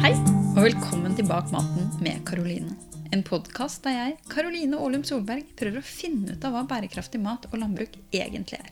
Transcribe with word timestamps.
Hei, 0.00 0.12
og 0.56 0.62
velkommen 0.64 1.12
til 1.16 1.26
Bak 1.28 1.50
maten 1.52 1.90
med 2.00 2.22
Karoline. 2.28 2.72
En 3.12 3.20
podkast 3.26 3.84
der 3.84 3.94
jeg, 3.96 4.14
Karoline 4.32 4.76
Aalum 4.76 5.02
Solberg, 5.04 5.46
prøver 5.56 5.80
å 5.80 5.84
finne 5.84 6.36
ut 6.36 6.44
av 6.44 6.54
hva 6.54 6.62
bærekraftig 6.68 7.20
mat 7.20 7.44
og 7.50 7.58
landbruk 7.62 7.98
egentlig 8.12 8.58
er. 8.60 8.70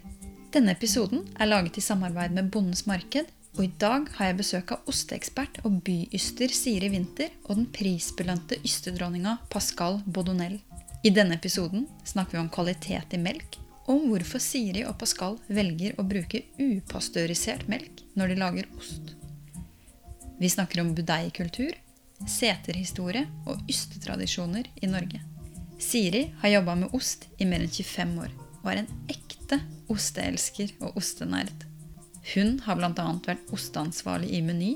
Denne 0.54 0.72
episoden 0.72 1.26
er 1.37 1.50
laget 1.50 1.76
i 1.76 1.84
samarbeid 1.84 2.32
med 2.37 2.48
Bondens 2.54 2.87
Marked, 2.88 3.29
og 3.56 3.62
i 3.64 3.70
dag 3.80 4.08
har 4.16 4.30
jeg 4.30 4.38
besøk 4.40 4.74
av 4.76 4.88
osteekspert 4.88 5.60
og 5.68 5.80
byyster 5.84 6.52
Siri 6.52 6.88
Winther 6.92 7.32
og 7.46 7.58
den 7.58 7.70
prisbelønte 7.76 8.60
ystedronninga 8.64 9.38
Pascal 9.52 10.00
Baudonel. 10.06 10.62
I 11.04 11.12
denne 11.12 11.36
episoden 11.36 11.88
snakker 12.08 12.38
vi 12.38 12.44
om 12.46 12.52
kvalitet 12.52 13.12
i 13.12 13.20
melk, 13.20 13.60
om 13.89 14.09
hvorfor 14.11 14.43
Siri 14.43 14.84
og 14.86 14.98
Pascal 15.00 15.39
velger 15.48 15.96
å 15.98 16.04
bruke 16.07 16.43
upasteurisert 16.61 17.68
melk 17.73 18.03
når 18.18 18.32
de 18.32 18.41
lager 18.43 18.68
ost. 18.77 19.14
Vi 20.39 20.50
snakker 20.53 20.82
om 20.82 20.93
budeikultur, 20.95 21.72
seterhistorie 22.29 23.25
og 23.48 23.64
ystetradisjoner 23.71 24.68
i 24.82 24.90
Norge. 24.90 25.22
Siri 25.79 26.29
har 26.43 26.59
jobba 26.59 26.75
med 26.82 26.95
ost 26.95 27.29
i 27.39 27.46
mer 27.48 27.64
enn 27.64 27.72
25 27.72 28.14
år 28.25 28.31
og 28.61 28.71
er 28.72 28.82
en 28.82 28.93
ekte 29.11 29.61
osteelsker 29.89 30.75
og 30.82 30.98
ostenerd. 31.00 31.64
Hun 32.34 32.59
har 32.67 32.77
bl.a. 32.77 33.09
vært 33.25 33.53
osteansvarlig 33.55 34.34
i 34.36 34.42
Meny, 34.45 34.73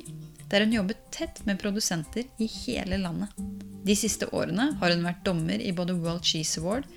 der 0.49 0.65
hun 0.65 0.73
jobbet 0.73 1.05
tett 1.13 1.43
med 1.45 1.61
produsenter 1.61 2.25
i 2.41 2.49
hele 2.65 2.97
landet. 3.03 3.35
De 3.85 3.97
siste 3.99 4.29
årene 4.33 4.71
har 4.81 4.95
hun 4.95 5.05
vært 5.05 5.25
dommer 5.27 5.61
i 5.61 5.75
både 5.77 5.99
World 5.99 6.25
Cheese 6.25 6.63
Award 6.63 6.89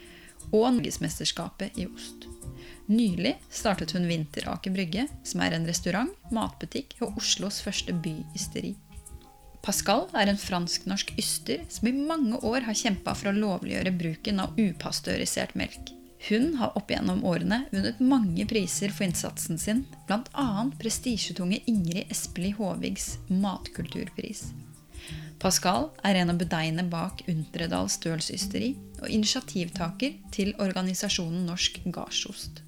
og 0.51 0.71
Norgesmesterskapet 0.77 1.77
i 1.79 1.87
ost. 1.89 2.29
Nylig 2.85 3.33
startet 3.49 3.95
hun 3.95 4.05
Vinteraker 4.05 4.73
Brygge, 4.73 5.07
som 5.25 5.41
er 5.41 5.55
en 5.57 5.65
restaurant, 5.65 6.11
matbutikk 6.33 6.93
og 7.01 7.17
Oslos 7.17 7.61
første 7.65 7.95
byysteri. 7.97 8.75
Pascal 9.65 10.05
er 10.13 10.29
en 10.29 10.37
fransk-norsk 10.37 11.15
yster 11.17 11.63
som 11.73 11.89
i 11.89 11.95
mange 11.97 12.37
år 12.45 12.67
har 12.67 12.77
kjempa 12.77 13.15
for 13.17 13.31
å 13.31 13.37
lovliggjøre 13.39 13.95
bruken 13.97 14.43
av 14.43 14.59
upasteurisert 14.61 15.55
melk. 15.57 15.89
Hun 16.27 16.53
har 16.59 16.77
opp 16.77 16.93
gjennom 16.93 17.23
årene 17.25 17.63
vunnet 17.71 17.97
mange 18.01 18.45
priser 18.49 18.93
for 18.93 19.07
innsatsen 19.07 19.57
sin, 19.61 19.83
bl.a. 20.05 20.47
prestisjetunge 20.77 21.63
Ingrid 21.69 22.13
Espelid 22.13 22.59
Håvigs 22.59 23.15
matkulturpris. 23.29 24.47
Pascal 25.41 25.89
er 26.05 26.21
en 26.21 26.33
av 26.33 26.39
budeiene 26.39 26.85
bak 26.89 27.25
Unteredal 27.29 27.89
Stølsysteri 27.93 28.75
og 29.05 29.11
initiativtaker 29.13 30.15
til 30.33 30.55
organisasjonen 30.61 31.45
Norsk 31.45 31.83
Gardsost. 31.93 32.63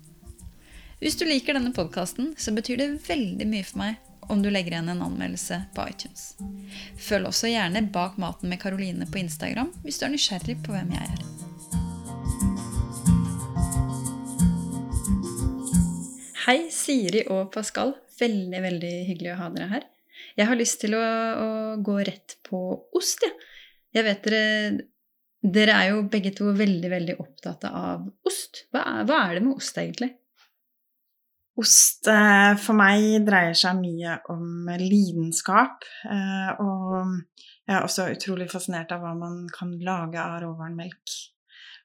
Hvis 1.01 1.17
du 1.17 1.25
liker 1.25 1.57
denne 1.57 1.73
podkasten, 1.73 2.31
så 2.37 2.53
betyr 2.53 2.79
det 2.81 2.87
veldig 3.07 3.47
mye 3.49 3.65
for 3.65 3.81
meg 3.81 3.97
om 4.27 4.41
du 4.43 4.49
legger 4.51 4.75
igjen 4.75 4.91
en 4.91 5.03
anmeldelse 5.05 5.59
på 5.73 5.85
iTunes. 5.89 6.35
Følg 6.99 7.29
også 7.29 7.49
gjerne 7.49 7.85
Bak 7.93 8.17
maten 8.21 8.51
med 8.51 8.59
Karoline 8.61 9.07
på 9.09 9.21
Instagram 9.21 9.71
hvis 9.85 10.01
du 10.01 10.07
er 10.07 10.13
nysgjerrig 10.13 10.57
på 10.65 10.75
hvem 10.75 10.93
jeg 10.97 11.09
er. 11.15 11.21
Hei, 16.47 16.59
Siri 16.71 17.25
og 17.33 17.49
Pascal. 17.55 17.95
Veldig, 18.17 18.59
veldig 18.63 18.93
hyggelig 19.09 19.33
å 19.33 19.39
ha 19.41 19.49
dere 19.53 19.71
her. 19.73 19.87
Jeg 20.37 20.49
har 20.49 20.57
lyst 20.59 20.79
til 20.81 20.95
å, 20.97 21.01
å 21.01 21.49
gå 21.83 21.97
rett 22.07 22.37
på 22.47 22.61
ost, 22.97 23.25
jeg. 23.25 23.33
Ja. 23.33 23.53
Jeg 23.97 24.05
vet 24.05 24.27
dere 24.27 24.43
Dere 25.41 25.75
er 25.77 25.91
jo 25.91 26.05
begge 26.09 26.31
to 26.35 26.49
veldig, 26.55 26.89
veldig 26.91 27.17
opptatt 27.21 27.67
av 27.69 28.07
ost. 28.25 28.65
Hva 28.73 28.81
er, 28.81 29.03
hva 29.07 29.19
er 29.27 29.37
det 29.37 29.43
med 29.45 29.59
ost, 29.59 29.77
egentlig? 29.77 30.15
Ost 31.57 32.09
eh, 32.11 32.53
for 32.61 32.77
meg 32.77 33.23
dreier 33.25 33.55
seg 33.57 33.79
mye 33.79 34.17
om 34.33 34.69
lidenskap. 34.81 35.85
Eh, 36.05 36.51
og 36.61 37.13
jeg 37.67 37.75
er 37.75 37.85
også 37.85 38.09
utrolig 38.13 38.49
fascinert 38.51 38.93
av 38.93 39.01
hva 39.05 39.13
man 39.17 39.45
kan 39.53 39.73
lage 39.81 40.21
av 40.21 40.39
råvaremelk. 40.43 41.15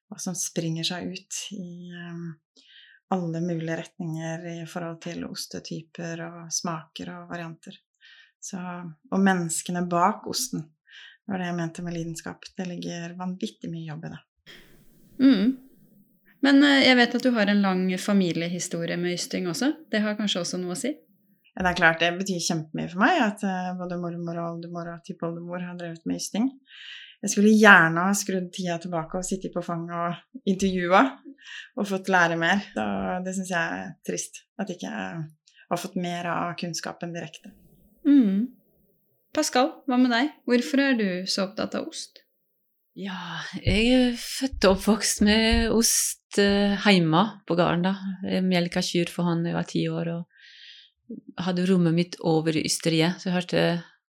Hva 0.09 0.21
som 0.21 0.37
springer 0.37 0.84
seg 0.88 1.12
ut 1.12 1.41
i 1.56 1.88
eh, 1.93 2.66
alle 3.12 3.41
mulige 3.44 3.78
retninger 3.82 4.44
i 4.55 4.59
forhold 4.69 5.00
til 5.05 5.25
ostetyper 5.28 6.21
og 6.26 6.53
smaker 6.53 7.12
og 7.16 7.32
varianter. 7.32 7.76
Så, 8.43 8.59
og 8.59 9.21
menneskene 9.22 9.84
bak 9.88 10.26
osten. 10.28 10.65
Det 11.22 11.33
var 11.34 11.43
det 11.43 11.50
jeg 11.50 11.59
mente 11.59 11.84
med 11.87 11.94
lidenskap. 11.97 12.49
Det 12.56 12.66
ligger 12.69 13.15
vanvittig 13.19 13.71
mye 13.71 13.87
jobb 13.87 14.09
i 14.09 14.12
det. 14.12 14.22
Mm. 15.22 15.53
Men 16.43 16.66
jeg 16.83 16.99
vet 16.99 17.15
at 17.15 17.27
du 17.27 17.31
har 17.37 17.50
en 17.53 17.62
lang 17.62 17.84
familiehistorie 18.03 18.97
med 18.99 19.15
ysting 19.15 19.47
også. 19.50 19.71
Det 19.91 20.03
har 20.03 20.19
kanskje 20.19 20.43
også 20.43 20.59
noe 20.59 20.75
å 20.75 20.81
si? 20.81 20.91
Ja, 21.53 21.62
det 21.62 21.71
er 21.71 21.78
klart 21.78 22.03
det 22.03 22.11
betyr 22.19 22.41
kjempemye 22.43 22.91
for 22.91 23.05
meg 23.05 23.21
at 23.22 23.44
både 23.78 24.00
mormor 24.00 24.41
og 24.41 24.56
oldemor 24.56 24.91
og 24.94 25.05
tippoldemor 25.06 25.62
har 25.62 25.78
drevet 25.78 26.03
med 26.09 26.19
ysting. 26.19 26.49
Jeg 27.22 27.31
skulle 27.31 27.53
gjerne 27.55 28.09
ha 28.09 28.15
skrudd 28.19 28.49
tida 28.50 28.81
tilbake 28.82 29.21
og 29.21 29.27
sittet 29.27 29.55
på 29.55 29.62
fanget 29.62 29.94
og 29.94 30.49
intervjua 30.50 31.05
og 31.78 31.87
fått 31.87 32.11
lære 32.11 32.38
mer. 32.41 32.65
Så 32.75 32.87
det 33.22 33.34
syns 33.37 33.53
jeg 33.53 33.77
er 33.84 33.93
trist. 34.03 34.43
At 34.59 34.72
jeg 34.72 34.81
ikke 34.81 34.97
har 35.71 35.81
fått 35.81 35.94
mer 36.03 36.27
av 36.32 36.56
kunnskapen 36.59 37.15
direkte. 37.15 37.53
Mm. 38.09 38.49
Pascal, 39.32 39.70
hva 39.88 39.97
med 39.97 40.12
deg? 40.12 40.32
Hvorfor 40.48 40.82
er 40.84 40.98
du 40.98 41.06
så 41.31 41.47
opptatt 41.47 41.76
av 41.78 41.87
ost? 41.88 42.20
Ja, 42.93 43.41
jeg 43.65 43.93
er 43.97 44.16
født 44.20 44.66
og 44.69 44.75
oppvokst 44.76 45.22
med 45.25 45.72
ost 45.72 46.37
eh, 46.41 46.76
hjemme 46.84 47.22
på 47.48 47.56
gården. 47.56 47.87
da. 47.87 47.94
Jeg 48.28 48.44
melka 48.44 48.82
kyr 48.84 49.09
for 49.09 49.25
han 49.31 49.41
da 49.41 49.53
jeg 49.53 49.56
var 49.56 49.69
ti 49.70 49.87
år 49.88 50.10
og 50.12 51.41
hadde 51.47 51.65
rommet 51.70 51.97
mitt 51.97 52.19
over 52.28 52.56
i 52.56 52.65
ysteriet, 52.69 53.20
så 53.20 53.31
jeg 53.31 53.37
hørte 53.38 53.62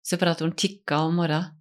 separatoren 0.03 0.56
tikke 0.59 1.00
om 1.00 1.22
morgenen. 1.22 1.59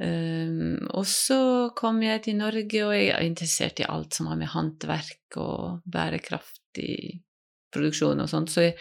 Um, 0.00 0.78
og 0.96 1.04
så 1.04 1.36
kom 1.76 1.98
jeg 2.00 2.22
til 2.24 2.38
Norge, 2.38 2.78
og 2.86 2.94
jeg 2.96 3.10
er 3.12 3.26
interessert 3.26 3.82
i 3.82 3.84
alt 3.84 4.16
som 4.16 4.30
har 4.30 4.38
med 4.40 4.48
håndverk 4.48 5.36
og 5.42 5.82
bærekraftig 5.84 7.20
produksjon 7.68 8.22
og 8.24 8.30
sånt, 8.32 8.48
så 8.48 8.64
jeg 8.64 8.78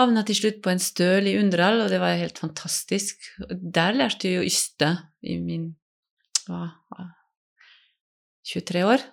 havna 0.00 0.24
til 0.26 0.38
slutt 0.38 0.60
på 0.64 0.72
en 0.72 0.82
støl 0.82 1.28
i 1.28 1.36
Underdal, 1.40 1.84
og 1.84 1.92
det 1.92 2.00
var 2.02 2.18
helt 2.18 2.40
fantastisk. 2.40 3.22
Der 3.48 3.96
lærte 3.96 4.28
jeg 4.30 4.40
å 4.40 4.48
yste 4.48 4.94
i 5.22 5.36
min 5.42 5.70
hva, 6.48 6.70
23 8.50 8.84
år. 8.88 9.04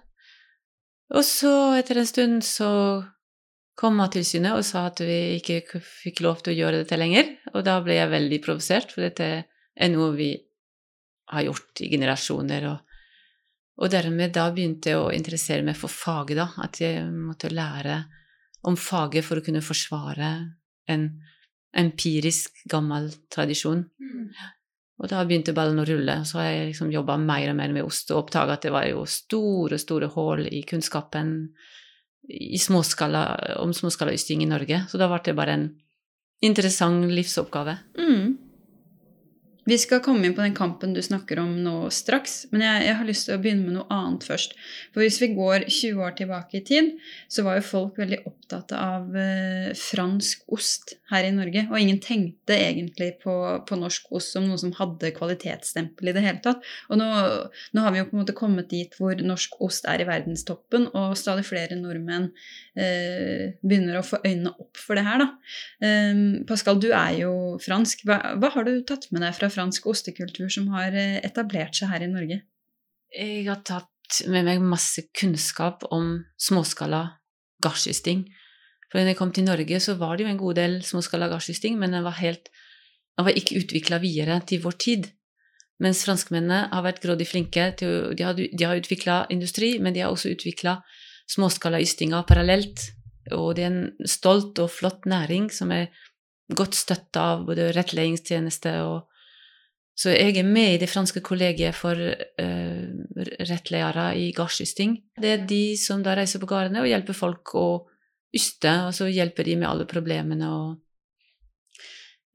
Og 1.16 1.24
så, 1.24 1.54
etter 1.80 2.02
en 2.02 2.10
stund, 2.10 2.42
så 2.44 2.70
kom 3.78 4.00
Mattilsynet 4.00 4.58
og 4.58 4.66
sa 4.66 4.88
at 4.90 5.00
vi 5.06 5.38
ikke 5.38 5.80
fikk 5.80 6.24
lov 6.26 6.42
til 6.42 6.56
å 6.56 6.58
gjøre 6.58 6.82
dette 6.82 7.00
lenger. 7.00 7.30
Og 7.54 7.64
da 7.68 7.78
ble 7.84 8.00
jeg 8.00 8.12
veldig 8.12 8.42
provosert, 8.44 8.92
for 8.94 9.06
dette 9.06 9.30
er 9.46 9.94
noe 9.94 10.12
vi 10.18 10.32
har 11.32 11.46
gjort 11.46 11.84
i 11.86 11.92
generasjoner. 11.92 12.68
Og, 12.72 13.00
og 13.84 13.94
dermed 13.94 14.34
da 14.36 14.50
begynte 14.56 14.94
jeg 14.94 15.02
å 15.02 15.14
interessere 15.16 15.66
meg 15.68 15.78
for 15.80 15.94
faget, 15.94 16.40
da. 16.40 16.50
At 16.66 16.82
jeg 16.82 17.06
måtte 17.12 17.54
lære 17.54 18.02
om 18.68 18.76
faget 18.80 19.26
for 19.28 19.40
å 19.40 19.46
kunne 19.46 19.64
forsvare 19.64 20.32
en 20.92 21.10
empirisk, 21.78 22.64
gammel 22.70 23.12
tradisjon. 23.34 23.84
Mm. 24.02 24.30
Og 24.98 25.10
da 25.12 25.22
begynte 25.28 25.54
ballen 25.54 25.82
å 25.82 25.86
rulle. 25.86 26.22
Så 26.26 26.40
har 26.40 26.50
jeg 26.50 26.70
liksom 26.72 26.94
jobba 26.94 27.20
mer 27.22 27.52
og 27.52 27.60
mer 27.60 27.74
med 27.76 27.86
ost 27.86 28.10
og 28.14 28.24
oppdaga 28.24 28.56
at 28.58 28.66
det 28.66 28.74
var 28.74 28.88
jo 28.90 29.04
store, 29.10 29.78
store 29.82 30.10
hull 30.16 30.48
i 30.50 30.64
kunnskapen 30.66 31.36
i 32.28 32.58
småskala, 32.60 33.22
om 33.62 33.76
småskalaysting 33.76 34.42
i 34.44 34.50
Norge. 34.50 34.82
Så 34.90 35.00
da 35.00 35.08
ble 35.12 35.22
det 35.24 35.38
bare 35.38 35.54
en 35.60 35.68
interessant 36.44 37.06
livsoppgave. 37.12 37.78
Mm. 38.00 38.36
Vi 39.68 39.76
skal 39.76 40.00
komme 40.00 40.24
inn 40.24 40.36
på 40.36 40.40
den 40.40 40.56
kampen 40.56 40.94
du 40.96 41.02
snakker 41.04 41.42
om 41.42 41.50
nå 41.60 41.90
straks, 41.92 42.46
men 42.54 42.62
jeg, 42.64 42.84
jeg, 42.86 42.96
har 42.96 43.08
lyst 43.08 43.28
til 43.28 43.36
å 43.36 43.40
begynne 43.44 43.66
med 43.68 43.76
noe 43.76 43.88
annet 43.92 44.24
først. 44.24 44.54
For 44.94 45.04
hvis 45.04 45.18
vi 45.20 45.34
går 45.36 45.66
20 45.68 46.04
år 46.06 46.14
tilbake 46.16 46.62
i 46.62 46.64
tid, 46.64 46.94
så 47.28 47.44
var 47.44 47.58
jo 47.58 47.66
folk 47.68 48.00
veldig 48.00 48.22
opptatt 48.30 48.72
av 48.78 49.18
eh, 49.20 49.74
fransk 49.76 50.46
ost 50.56 50.96
her 51.12 51.28
i 51.28 51.34
Norge. 51.36 51.66
Og 51.68 51.82
ingen 51.82 52.00
tenkte 52.04 52.56
egentlig 52.56 53.18
på, 53.20 53.34
på, 53.68 53.80
norsk 53.82 54.08
ost 54.16 54.38
som 54.38 54.48
noe 54.48 54.60
som 54.62 54.72
hadde 54.78 55.12
kvalitetsstempel 55.18 56.14
i 56.14 56.16
det 56.16 56.24
hele 56.24 56.40
tatt. 56.48 56.64
Og 56.88 57.02
nå, 57.02 57.10
nå, 57.76 57.84
har 57.84 57.92
vi 57.92 58.00
jo 58.00 58.08
på 58.08 58.16
en 58.16 58.24
måte 58.24 58.38
kommet 58.40 58.72
dit 58.72 58.96
hvor 58.96 59.20
norsk 59.20 59.60
ost 59.68 59.90
er 59.92 60.00
i 60.00 60.08
verdenstoppen, 60.08 60.88
og 60.96 61.18
stadig 61.20 61.44
flere 61.50 61.76
nordmenn 61.76 62.30
eh, 62.80 63.60
begynner 63.60 64.00
å 64.00 64.06
få 64.08 64.22
øynene 64.24 64.56
opp 64.56 64.80
for 64.80 64.96
det 64.96 65.04
her, 65.10 65.26
da. 65.26 65.30
Eh, 65.84 66.24
Pascal, 66.48 66.80
du 66.80 66.94
er 66.94 67.20
jo 67.26 67.36
fransk. 67.68 68.08
Hva, 68.08 68.22
hva 68.40 68.56
har 68.56 68.64
du 68.64 68.78
tatt 68.88 69.12
med 69.12 69.28
deg 69.28 69.36
fra 69.36 69.52
fransk 69.58 69.90
ostekultur 69.90 70.50
som 70.54 70.70
har 70.76 70.96
eh, 70.96 71.18
etablert 71.26 71.78
seg 71.78 71.92
her 71.92 72.06
i 72.06 72.12
Norge? 72.12 72.42
Jeg 73.14 73.46
har 73.48 73.64
tatt 73.68 74.22
med 74.32 74.46
meg 74.48 74.64
masse 74.64 75.04
kunnskap 75.18 75.84
om 75.92 76.20
småskala 76.40 77.02
gardsysting. 77.64 78.28
For 78.88 79.02
når 79.02 79.12
jeg 79.12 79.20
kom 79.20 79.34
til 79.36 79.48
Norge, 79.48 79.82
så 79.84 79.98
var 80.00 80.16
det 80.16 80.28
jo 80.28 80.32
en 80.32 80.40
god 80.40 80.60
del 80.60 80.78
småskala 80.86 81.28
gardsysting, 81.32 81.76
men 81.82 81.96
den 81.96 82.06
var, 82.06 82.16
helt, 82.22 82.52
den 83.18 83.28
var 83.28 83.36
ikke 83.36 83.60
utvikla 83.60 84.00
videre 84.04 84.40
til 84.48 84.62
vår 84.64 84.78
tid. 84.80 85.10
Mens 85.84 86.06
franskmennene 86.08 86.70
har 86.72 86.86
vært 86.86 87.02
grådig 87.04 87.28
flinke. 87.30 87.68
Til, 87.78 88.14
de 88.18 88.24
har, 88.26 88.38
de 88.38 88.64
har 88.64 88.80
utvikla 88.80 89.26
industri, 89.34 89.76
men 89.84 89.94
de 89.98 90.06
har 90.06 90.14
også 90.14 90.32
utvikla 90.38 90.80
småskala 91.28 91.82
ystinger 91.84 92.24
parallelt 92.30 92.94
og 93.36 93.56
det 93.58 93.66
er 93.66 93.72
en 93.72 94.08
stolt 94.08 94.60
og 94.64 94.72
flott 94.72 95.08
næring 95.10 95.50
som 95.54 95.72
er 95.76 95.90
godt 96.56 96.78
støtta 96.78 97.24
av 97.34 97.46
både 97.48 97.72
rettledningstjeneste 97.76 98.74
og 98.88 99.08
Så 99.98 100.14
jeg 100.14 100.36
er 100.38 100.46
med 100.46 100.76
i 100.76 100.80
det 100.82 100.90
franske 100.92 101.24
kollegiet 101.26 101.74
for 101.74 101.98
uh, 101.98 102.82
rettledere 103.50 104.12
i 104.20 104.28
gardsysting. 104.36 104.94
Det 105.18 105.32
er 105.34 105.48
de 105.50 105.64
som 105.82 106.04
da 106.06 106.14
reiser 106.18 106.42
på 106.44 106.50
gårdene 106.50 106.84
og 106.84 106.90
hjelper 106.92 107.18
folk 107.18 107.56
å 107.58 107.68
yste, 108.38 108.74
og 108.86 108.94
så 108.94 109.08
hjelper 109.10 109.48
de 109.48 109.56
med 109.58 109.70
alle 109.72 109.88
problemene 109.90 110.52
og 110.54 110.70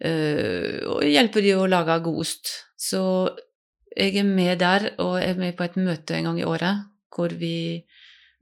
uh, 0.02 0.78
og 0.90 1.06
hjelper 1.06 1.46
de 1.46 1.54
å 1.54 1.68
lage 1.70 2.00
god 2.02 2.20
ost. 2.24 2.54
Så 2.74 3.02
jeg 3.94 4.16
er 4.18 4.26
med 4.26 4.58
der, 4.58 4.90
og 5.04 5.20
er 5.20 5.38
med 5.38 5.54
på 5.54 5.68
et 5.68 5.78
møte 5.78 6.16
en 6.16 6.32
gang 6.32 6.42
i 6.42 6.48
året 6.48 6.88
hvor 7.12 7.34
vi 7.36 7.84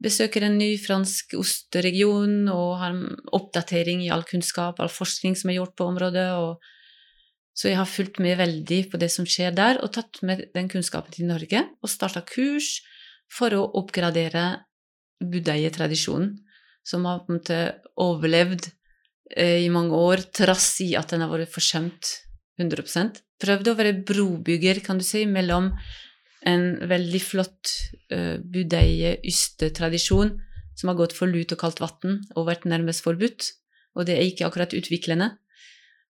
besøker 0.00 0.46
en 0.46 0.56
ny 0.56 0.74
fransk 0.80 1.34
osteregion 1.36 2.48
og 2.48 2.78
har 2.80 2.96
oppdatering 3.36 4.04
i 4.04 4.12
all 4.14 4.24
kunnskap, 4.24 4.80
all 4.80 4.92
forskning 4.92 5.36
som 5.36 5.50
er 5.50 5.58
gjort 5.58 5.76
på 5.76 5.88
området. 5.90 6.28
Og 6.38 6.62
så 7.60 7.68
jeg 7.68 7.76
har 7.76 7.88
fulgt 7.88 8.16
med 8.24 8.38
veldig 8.40 8.78
på 8.88 8.98
det 9.00 9.10
som 9.12 9.26
skjer 9.28 9.52
der, 9.52 9.82
og 9.84 9.92
tatt 9.92 10.22
med 10.24 10.46
den 10.54 10.70
kunnskapen 10.72 11.12
til 11.12 11.28
Norge 11.28 11.60
og 11.84 11.92
starta 11.92 12.22
kurs 12.24 12.78
for 13.30 13.52
å 13.52 13.66
oppgradere 13.76 14.64
budeie-tradisjonen, 15.20 16.38
som 16.80 17.04
har 17.04 17.20
på 17.26 17.34
en 17.34 17.40
måte 17.42 17.58
overlevd 18.00 18.70
eh, 19.36 19.60
i 19.66 19.68
mange 19.72 19.92
år, 19.92 20.24
trass 20.32 20.78
i 20.80 20.94
at 20.96 21.12
den 21.12 21.20
har 21.20 21.32
vært 21.34 21.52
forsømt 21.52 22.14
100 22.60 23.20
Prøvd 23.40 23.68
å 23.68 23.76
være 23.76 23.98
brobygger, 24.08 24.80
kan 24.84 25.00
du 25.00 25.04
si, 25.04 25.26
mellom 25.28 25.70
en 26.48 26.64
veldig 26.88 27.20
flott 27.20 27.72
uh, 28.12 28.36
budeie-ystetradisjon 28.40 30.34
som 30.76 30.90
har 30.90 30.96
gått 30.96 31.12
for 31.16 31.28
lut 31.28 31.52
og 31.52 31.60
kaldt 31.60 31.80
vann 31.80 32.18
og 32.34 32.46
vært 32.48 32.64
nærmest 32.68 33.04
forbudt, 33.04 33.50
og 33.96 34.08
det 34.08 34.16
er 34.16 34.28
ikke 34.28 34.46
akkurat 34.48 34.76
utviklende. 34.76 35.34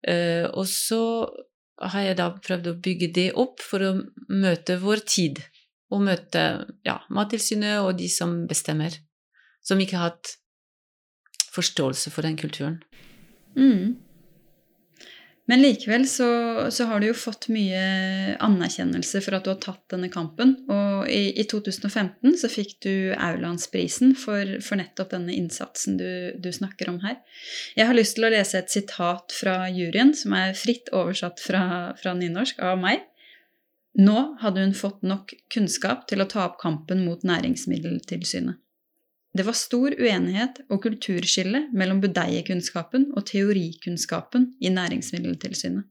Uh, 0.09 0.49
og 0.57 0.67
så 0.71 1.03
har 1.91 2.05
jeg 2.05 2.19
da 2.21 2.29
prøvd 2.37 2.69
å 2.71 2.79
bygge 2.85 3.09
det 3.17 3.29
opp 3.41 3.63
for 3.65 3.85
å 3.85 3.95
møte 4.29 4.79
vår 4.81 5.05
tid, 5.09 5.41
og 5.91 6.05
møte 6.07 6.45
ja, 6.87 7.01
Mattilsynet 7.11 7.81
og 7.83 7.97
de 7.99 8.09
som 8.13 8.45
bestemmer, 8.51 8.95
som 9.65 9.81
ikke 9.81 9.99
har 9.99 10.13
hatt 10.13 10.37
forståelse 11.51 12.13
for 12.15 12.27
den 12.27 12.39
kulturen. 12.39 12.79
Mm. 13.57 13.99
Men 15.51 15.65
likevel 15.65 16.05
så, 16.07 16.27
så, 16.71 16.85
har 16.87 17.01
du 17.01 17.09
jo 17.09 17.17
fått 17.19 17.49
mye 17.51 17.81
anerkjennelse 18.39 19.19
for 19.25 19.35
at 19.35 19.47
du 19.47 19.51
har 19.51 19.59
tatt 19.59 19.83
denne 19.91 20.07
kampen. 20.13 20.53
Og 20.71 21.11
i, 21.11 21.33
i 21.43 21.47
2015 21.51 22.37
så 22.39 22.51
fikk 22.53 22.77
du 22.87 22.93
Aulandsprisen 23.17 24.15
for, 24.15 24.61
for 24.63 24.79
nettopp 24.79 25.11
denne 25.17 25.35
innsatsen 25.35 25.99
du, 25.99 26.07
du, 26.39 26.53
snakker 26.55 26.93
om 26.93 27.01
her. 27.03 27.19
Jeg 27.75 27.91
har 27.91 27.99
lyst 27.99 28.15
til 28.19 28.29
å 28.29 28.31
lese 28.31 28.63
et 28.63 28.71
sitat 28.71 29.35
fra 29.35 29.65
juryen, 29.75 30.15
som 30.15 30.39
er 30.39 30.55
fritt 30.55 30.93
oversatt 30.95 31.43
fra, 31.43 31.65
fra 31.99 32.15
nynorsk 32.15 32.63
av 32.63 32.79
meg. 32.79 33.03
Nå 33.99 34.21
hadde 34.45 34.63
hun 34.63 34.77
fått 34.79 35.03
nok 35.03 35.35
kunnskap 35.51 36.07
til 36.07 36.23
å 36.23 36.31
ta 36.31 36.47
opp 36.47 36.61
kampen 36.63 37.03
mot 37.03 37.27
Næringsmiddeltilsynet. 37.27 38.63
Det 39.37 39.47
var 39.47 39.55
stor 39.55 39.95
uenighet 39.95 40.59
og 40.73 40.81
kulturskille 40.83 41.69
mellom 41.77 42.01
budeie-kunnskapen 42.03 43.13
og 43.15 43.29
teorikunnskapen 43.31 44.49
i 44.59 44.73
Næringsmiddeltilsynet. 44.75 45.87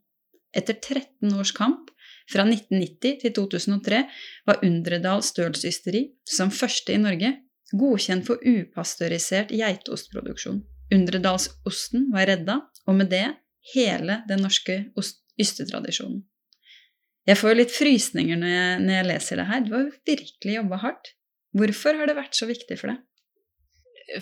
Etter 0.56 0.76
13 0.76 1.38
års 1.38 1.54
kamp, 1.56 1.92
fra 2.30 2.44
1990 2.46 3.22
til 3.22 3.34
2003, 3.38 4.02
var 4.46 4.60
Undredal 4.66 5.24
stølsysteri, 5.26 6.04
som 6.28 6.52
første 6.52 6.94
i 6.94 7.00
Norge, 7.02 7.32
godkjent 7.72 8.28
for 8.28 8.42
upasteurisert 8.44 9.54
geitostproduksjon. 9.56 10.60
Undredalsosten 10.94 12.10
var 12.14 12.28
redda, 12.28 12.60
og 12.90 12.98
med 12.98 13.12
det 13.14 13.26
hele 13.74 14.20
den 14.30 14.44
norske 14.44 14.82
ystetradisjonen. 15.40 16.26
Jeg 17.30 17.38
får 17.38 17.58
litt 17.60 17.72
frysninger 17.72 18.40
når 18.42 18.52
jeg, 18.52 18.78
når 18.84 18.96
jeg 18.96 19.08
leser 19.12 19.40
det 19.40 19.48
her. 19.52 19.62
Du 19.66 19.76
har 19.76 19.92
virkelig 20.08 20.56
jobba 20.56 20.80
hardt. 20.82 21.12
Hvorfor 21.54 21.98
har 22.00 22.10
det 22.10 22.18
vært 22.18 22.38
så 22.38 22.48
viktig 22.50 22.78
for 22.80 22.92
deg? 22.92 23.04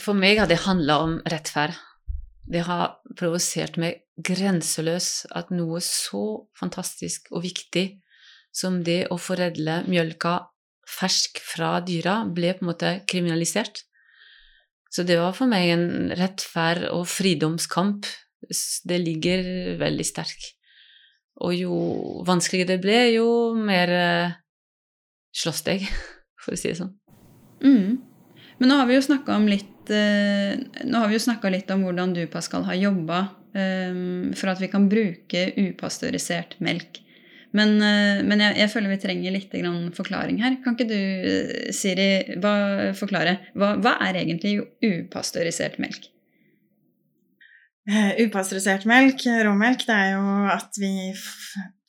For 0.02 0.18
meg 0.18 0.42
har 0.42 0.50
det 0.50 0.64
handla 0.66 1.00
om 1.04 1.16
rettferd. 1.30 1.76
Det 2.48 2.64
har 2.68 2.98
provosert 3.20 3.78
meg 3.80 4.04
grenseløst 4.24 5.28
at 5.36 5.50
noe 5.54 5.82
så 5.84 6.48
fantastisk 6.58 7.28
og 7.32 7.44
viktig 7.44 7.88
som 8.56 8.82
det 8.84 9.06
å 9.14 9.18
foredle 9.22 9.82
mjølka 9.88 10.40
fersk 10.88 11.42
fra 11.44 11.78
dyra, 11.84 12.22
ble 12.26 12.54
på 12.56 12.64
en 12.64 12.72
måte 12.72 12.94
kriminalisert. 13.10 13.84
Så 14.90 15.04
det 15.04 15.20
var 15.20 15.36
for 15.36 15.52
meg 15.52 15.74
en 15.74 15.88
rettferd 16.16 16.88
og 16.94 17.04
fridomskamp. 17.12 18.08
Det 18.88 19.00
ligger 19.02 19.76
veldig 19.82 20.08
sterk. 20.08 20.54
Og 21.44 21.54
jo 21.54 21.78
vanskeligere 22.26 22.76
det 22.76 22.82
ble, 22.82 23.00
jo 23.18 23.28
mer 23.60 23.92
eh, 23.94 24.38
slåss 25.38 25.66
jeg, 25.68 25.86
for 26.42 26.56
å 26.56 26.60
si 26.60 26.72
det 26.72 26.80
sånn. 26.80 26.96
Mm. 27.62 28.00
Men 28.58 28.72
nå 28.72 28.80
har 28.80 28.88
vi 28.90 28.98
jo 28.98 29.06
snakka 29.06 29.36
om 29.38 29.50
litt 29.52 29.68
Eh, 29.94 30.54
nå 30.88 31.02
har 31.02 31.10
vi 31.10 31.18
jo 31.18 31.26
snakka 31.26 31.52
litt 31.54 31.70
om 31.74 31.86
hvordan 31.86 32.14
du, 32.16 32.24
Pascal, 32.32 32.66
har 32.68 32.80
jobba 32.80 33.20
um, 33.54 34.34
for 34.38 34.52
at 34.52 34.62
vi 34.64 34.70
kan 34.72 34.88
bruke 34.92 35.44
upasteurisert 35.64 36.58
melk. 36.64 37.02
Men, 37.56 37.78
uh, 37.80 38.20
men 38.28 38.44
jeg, 38.44 38.58
jeg, 38.60 38.72
føler 38.74 38.92
vi 38.92 39.00
trenger 39.02 39.36
litt 39.38 39.56
forklaring 39.98 40.42
her. 40.44 40.60
Kan 40.66 40.76
ikke 40.76 40.90
du, 40.92 41.72
Siri, 41.76 42.38
hva, 42.44 42.92
forklare? 42.98 43.38
Hva, 43.56 43.76
hva, 43.82 43.98
er 44.10 44.22
egentlig 44.22 44.60
upasteurisert 44.84 45.80
melk? 45.84 46.12
Upasteurisert 47.88 48.84
melk, 48.90 49.24
råmelk, 49.48 49.86
det 49.88 49.96
er 49.96 50.10
jo 50.18 50.24
at 50.52 50.76
vi 50.76 50.92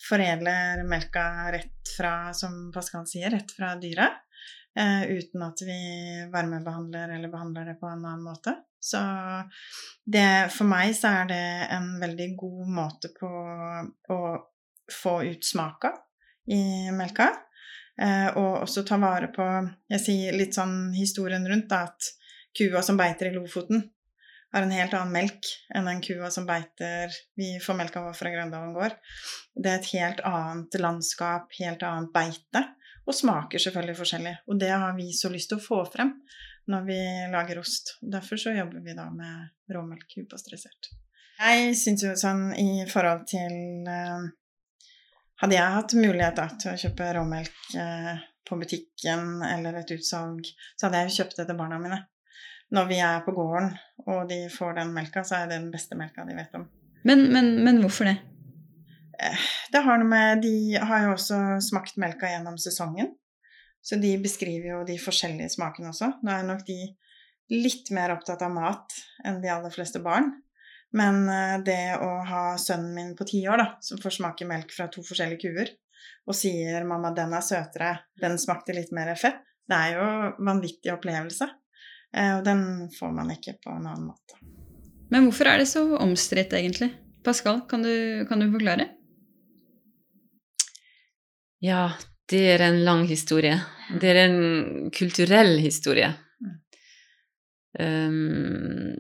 foredler 0.09 0.85
melka 0.89 1.25
rett 1.53 1.93
fra, 1.97 2.33
som 2.37 2.69
Pascal 2.75 3.07
sier, 3.09 3.33
rett 3.35 3.51
fra 3.57 3.75
dyret 3.81 4.15
eh, 4.15 4.28
uten 4.77 5.43
at 5.43 5.63
vi 5.67 5.79
varmebehandler 6.31 7.15
eller 7.17 7.31
behandler 7.33 7.65
det 7.71 7.79
på 7.81 7.89
en 7.89 8.05
annen 8.05 8.23
måte. 8.23 8.53
Så 8.79 9.01
det, 10.07 10.51
for 10.55 10.69
meg 10.71 10.93
så 10.95 11.11
er 11.23 11.31
det 11.33 11.47
en 11.75 11.89
veldig 11.99 12.29
god 12.39 12.71
måte 12.77 13.11
på 13.17 13.31
å 14.15 14.21
få 14.93 15.15
ut 15.27 15.45
smaka 15.45 15.93
i 16.55 16.91
melka. 16.95 17.29
Eh, 17.99 18.29
og 18.39 18.63
også 18.63 18.85
ta 18.87 18.97
vare 19.03 19.27
på 19.35 19.45
Jeg 19.91 20.03
sier 20.05 20.37
litt 20.39 20.55
sånn 20.55 20.93
historien 20.95 21.43
rundt 21.51 21.67
da, 21.71 21.83
at 21.91 22.13
kua 22.55 22.83
som 22.87 22.99
beiter 22.99 23.31
i 23.31 23.35
Lofoten, 23.35 23.83
har 24.55 24.65
en 24.65 24.73
helt 24.73 24.95
annen 24.97 25.13
melk 25.13 25.49
enn 25.77 25.91
den 25.91 25.99
kua 26.01 26.31
som 26.33 26.47
beiter 26.49 27.13
Vi 27.37 27.59
får 27.61 27.77
melka 27.77 28.01
vår 28.07 28.15
fra 28.17 28.31
Grøndalen 28.33 28.73
gård. 28.77 28.95
Det 29.53 29.73
er 29.73 29.81
et 29.81 29.91
helt 29.97 30.23
annet 30.25 30.79
landskap, 30.81 31.51
helt 31.59 31.83
annet 31.85 32.15
beite. 32.15 32.65
Og 33.09 33.17
smaker 33.17 33.63
selvfølgelig 33.63 33.97
forskjellig. 33.97 34.35
Og 34.53 34.61
det 34.61 34.71
har 34.71 34.93
vi 34.97 35.09
så 35.17 35.31
lyst 35.33 35.49
til 35.53 35.61
å 35.61 35.65
få 35.65 35.81
frem 35.89 36.13
når 36.69 36.85
vi 36.85 36.99
lager 37.33 37.61
ost. 37.63 37.95
Derfor 38.05 38.41
så 38.41 38.53
jobber 38.53 38.85
vi 38.85 38.97
da 38.97 39.07
med 39.09 39.73
råmelk 39.73 40.19
upasteurisert. 40.21 40.91
Jeg 41.39 41.77
syns 41.79 42.05
jo 42.05 42.13
sånn 42.19 42.51
i 42.59 42.85
forhold 42.91 43.25
til 43.31 43.87
uh, 43.89 44.27
Hadde 45.39 45.55
jeg 45.55 45.75
hatt 45.77 45.93
mulighet 45.95 46.35
da, 46.35 46.49
til 46.59 46.73
å 46.73 46.79
kjøpe 46.83 47.13
råmelk 47.15 47.59
uh, 47.79 48.17
på 48.49 48.57
butikken 48.59 49.45
eller 49.47 49.77
et 49.79 49.93
utsalg, 49.95 50.49
så 50.75 50.89
hadde 50.89 51.03
jeg 51.03 51.11
jo 51.11 51.17
kjøpt 51.21 51.39
det 51.39 51.47
til 51.47 51.59
barna 51.61 51.79
mine. 51.79 52.01
Når 52.75 52.89
vi 52.91 52.99
er 53.07 53.23
på 53.25 53.37
gården 53.37 53.71
og 54.09 54.25
de 54.29 54.41
får 54.53 54.81
den 54.81 54.91
melka, 54.97 55.23
så 55.25 55.39
er 55.39 55.47
det 55.47 55.61
den 55.61 55.71
beste 55.73 55.97
melka 55.97 56.27
de 56.27 56.37
vet 56.37 56.59
om. 56.59 56.67
Men, 57.07 57.29
men, 57.33 57.53
men 57.65 57.79
hvorfor 57.85 58.11
det? 58.11 58.17
Eh, 59.19 59.47
det 59.73 59.83
har 59.85 59.99
noe 59.99 60.09
med 60.09 60.43
De 60.43 60.79
har 60.79 61.07
jo 61.07 61.15
også 61.17 61.41
smakt 61.65 61.99
melka 62.01 62.31
gjennom 62.31 62.59
sesongen. 62.61 63.15
Så 63.83 63.97
de 64.01 64.13
beskriver 64.21 64.73
jo 64.73 64.85
de 64.87 64.99
forskjellige 65.01 65.55
smakene 65.55 65.93
også. 65.93 66.11
Nå 66.23 66.35
er 66.35 66.47
nok 66.47 66.65
de 66.67 66.81
litt 67.55 67.91
mer 67.95 68.13
opptatt 68.13 68.43
av 68.45 68.53
mat 68.53 68.97
enn 69.27 69.41
de 69.43 69.51
aller 69.53 69.73
fleste 69.73 70.03
barn. 70.05 70.33
Men 70.97 71.27
eh, 71.29 71.59
det 71.65 71.99
å 72.01 72.11
ha 72.29 72.45
sønnen 72.61 72.95
min 72.97 73.15
på 73.17 73.27
ti 73.29 73.43
år, 73.49 73.61
da, 73.61 73.69
som 73.85 74.01
får 74.03 74.19
smake 74.19 74.49
melk 74.49 74.73
fra 74.75 74.89
to 74.93 75.05
forskjellige 75.05 75.49
kuer, 75.49 75.73
og 76.29 76.37
sier 76.37 76.85
'mamma, 76.85 77.11
den 77.17 77.33
er 77.35 77.45
søtere, 77.45 77.93
den 78.21 78.39
smakte 78.39 78.77
litt 78.77 78.93
mer 78.93 79.15
fett', 79.17 79.43
det 79.69 79.77
er 79.77 79.97
jo 79.97 80.07
vanvittig 80.45 80.93
opplevelse. 80.95 81.49
Eh, 82.17 82.39
og 82.39 82.45
den 82.45 82.89
får 82.93 83.13
man 83.13 83.33
ikke 83.35 83.59
på 83.65 83.75
en 83.75 83.89
annen 83.89 84.09
måte. 84.13 84.41
Men 85.13 85.29
hvorfor 85.29 85.49
er 85.49 85.61
det 85.61 85.69
så 85.69 85.85
omstridt, 85.97 86.53
egentlig? 86.57 86.93
Pascal, 87.25 87.63
kan 87.69 87.83
du, 87.85 88.25
kan 88.29 88.41
du 88.41 88.49
forklare? 88.53 88.89
Ja, 91.65 91.91
det 92.31 92.45
er 92.55 92.65
en 92.69 92.83
lang 92.85 93.07
historie. 93.09 93.57
Det 94.01 94.11
er 94.13 94.23
en 94.27 94.91
kulturell 94.95 95.59
historie. 95.59 96.13
Um, 97.79 98.95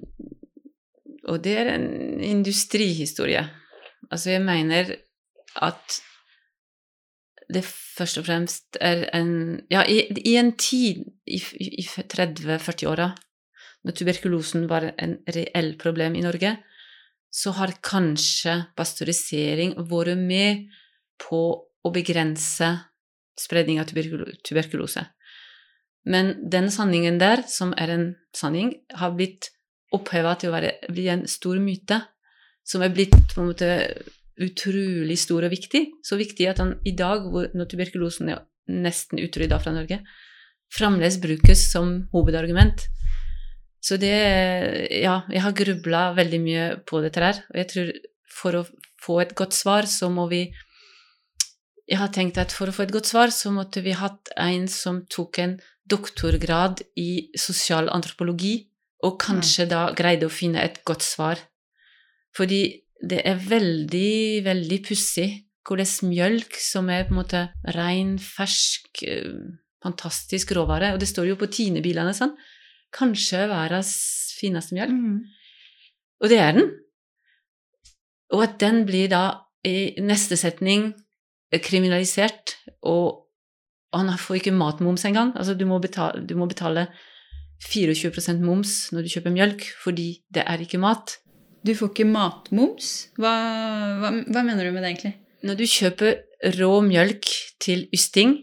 og 1.28 1.42
det 1.44 1.54
er 1.60 1.72
en 1.74 2.20
industrihistorie. 2.24 3.44
Altså, 4.10 4.30
jeg 4.30 4.42
mener 4.42 4.94
at 5.62 5.98
det 7.48 7.64
først 7.64 8.18
og 8.20 8.26
fremst 8.26 8.76
er 8.80 9.08
en 9.16 9.60
Ja, 9.70 9.82
i, 9.88 10.04
i 10.24 10.36
en 10.36 10.52
tid 10.56 11.04
i, 11.26 11.40
i 11.60 11.84
30-40-åra 11.86 13.12
når 13.84 13.94
tuberkulosen 13.96 14.66
var 14.68 14.90
en 14.98 15.18
reell 15.34 15.74
problem 15.80 16.16
i 16.18 16.24
Norge, 16.24 16.56
så 17.30 17.52
har 17.56 17.76
kanskje 17.84 18.54
pasteurisering 18.76 19.76
vært 19.90 20.18
med 20.18 20.66
på 21.22 21.40
å 21.84 21.92
begrense 21.94 22.72
spredning 23.38 23.78
av 23.80 23.90
tuberkulose. 23.90 25.04
Men 26.08 26.34
den 26.50 26.70
sanningen 26.72 27.18
der, 27.20 27.44
som 27.46 27.74
er 27.76 27.92
en 27.94 28.06
sanning, 28.34 28.72
har 28.96 29.14
blitt 29.16 29.50
oppheva 29.94 30.34
til 30.38 30.50
å 30.50 30.56
være, 30.56 30.74
bli 30.92 31.08
en 31.12 31.26
stor 31.28 31.60
myte, 31.62 32.00
som 32.68 32.84
er 32.84 32.92
blitt 32.92 33.16
på 33.32 33.42
en 33.42 33.50
måte 33.50 33.70
utrolig 34.38 35.16
stor 35.20 35.46
og 35.46 35.52
viktig. 35.52 35.84
Så 36.04 36.18
viktig 36.20 36.48
at 36.50 36.60
han 36.62 36.76
i 36.86 36.94
dag, 36.96 37.26
hvor, 37.30 37.48
når 37.56 37.70
tuberkulosen 37.70 38.32
er 38.32 38.44
nesten 38.68 39.20
utrydda 39.22 39.58
fra 39.62 39.72
Norge, 39.74 40.02
fremdeles 40.74 41.18
brukes 41.22 41.64
som 41.72 42.02
hovedargument. 42.12 42.86
Så 43.80 43.96
det 43.96 44.14
Ja, 44.98 45.22
jeg 45.30 45.42
har 45.42 45.56
grubla 45.56 46.12
veldig 46.16 46.40
mye 46.42 46.64
på 46.86 47.00
dette 47.04 47.22
her, 47.22 47.42
og 47.48 47.60
jeg 47.60 47.68
tror 47.72 47.92
for 48.28 48.58
å 48.58 48.66
få 49.00 49.20
et 49.22 49.34
godt 49.38 49.54
svar, 49.56 49.86
så 49.86 50.10
må 50.10 50.26
vi 50.30 50.48
Jeg 51.88 52.00
har 52.02 52.10
tenkt 52.12 52.38
at 52.40 52.52
for 52.52 52.68
å 52.68 52.74
få 52.74 52.84
et 52.84 52.92
godt 52.92 53.08
svar, 53.08 53.32
så 53.32 53.50
måtte 53.54 53.80
vi 53.84 53.96
hatt 53.96 54.28
en 54.36 54.66
som 54.68 55.00
tok 55.08 55.40
en 55.40 55.54
doktorgrad 55.88 56.82
i 57.00 57.30
sosial 57.38 57.88
antropologi, 57.94 58.68
og 59.06 59.16
kanskje 59.22 59.64
mm. 59.64 59.70
da 59.70 59.82
greide 59.96 60.28
å 60.28 60.32
finne 60.32 60.60
et 60.60 60.82
godt 60.88 61.06
svar. 61.06 61.40
Fordi 62.36 62.62
det 62.98 63.22
er 63.30 63.40
veldig, 63.40 64.44
veldig 64.44 64.80
pussig 64.84 65.28
hvordan 65.68 66.10
mjølk, 66.10 66.56
som 66.60 66.88
er 66.92 67.06
på 67.06 67.12
en 67.12 67.20
måte 67.20 67.42
ren, 67.76 68.16
fersk, 68.22 69.02
eh, 69.04 69.34
fantastisk 69.84 70.54
råvare 70.56 70.94
Og 70.94 70.98
det 70.98 71.10
står 71.10 71.28
jo 71.28 71.36
på 71.38 71.46
Tine-bilene 71.52 72.14
sånn 72.16 72.32
Kanskje 72.90 73.44
verdens 73.50 73.92
fineste 74.38 74.74
mjølk. 74.74 74.94
Mm. 74.96 75.18
Og 76.24 76.32
det 76.32 76.38
er 76.40 76.54
den. 76.56 76.70
Og 78.32 78.46
at 78.46 78.56
den 78.62 78.86
blir 78.88 79.10
da 79.12 79.24
i 79.68 80.00
neste 80.00 80.38
setning 80.40 80.94
kriminalisert, 81.56 82.56
og 82.84 83.24
han 83.94 84.10
får 84.20 84.40
ikke 84.40 84.56
matmoms 84.56 85.06
engang. 85.08 85.32
Altså, 85.36 85.54
du 85.56 85.64
må 85.68 85.78
betale, 85.80 86.24
du 86.26 86.34
må 86.36 86.48
betale 86.50 86.88
24% 87.64 88.42
moms 88.44 88.74
når 88.94 89.06
du 89.06 89.12
kjøper 89.14 89.34
mjølk, 89.34 89.64
fordi 89.82 90.10
det 90.34 90.44
er 90.44 90.60
ikke 90.62 90.80
mat. 90.82 91.16
Du 91.66 91.72
får 91.74 91.90
ikke 91.90 92.08
matmoms? 92.08 92.92
Hva, 93.18 93.32
hva, 94.02 94.12
hva, 94.28 94.44
mener 94.44 94.68
du 94.68 94.74
med 94.74 94.84
det, 94.84 94.92
egentlig? 94.92 95.14
Når 95.48 95.58
du 95.58 95.64
kjøper 95.70 96.54
rå 96.58 96.70
mjølk 96.86 97.32
til 97.62 97.88
ysting, 97.94 98.36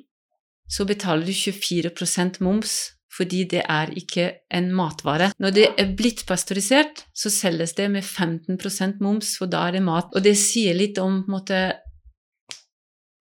så 0.72 0.88
betaler 0.88 1.28
du 1.28 1.34
24% 1.36 2.42
moms 2.44 2.76
fordi 3.16 3.46
det 3.48 3.62
er 3.72 3.94
ikke 3.96 4.26
en 4.52 4.74
matvare. 4.76 5.30
Når 5.40 5.54
det 5.56 5.66
er 5.80 5.94
blitt 5.96 6.26
pasteurisert, 6.28 7.06
så 7.16 7.32
selges 7.32 7.72
det 7.78 7.88
med 7.94 8.04
15% 8.04 9.00
moms, 9.00 9.38
for 9.40 9.48
da 9.48 9.62
er 9.70 9.78
det 9.78 9.86
mat. 9.86 10.10
Og 10.12 10.26
det 10.26 10.36
sier 10.40 10.76
litt 10.76 11.00
om 11.00 11.22
på 11.24 11.32
en 11.32 11.36
måte 11.38 11.62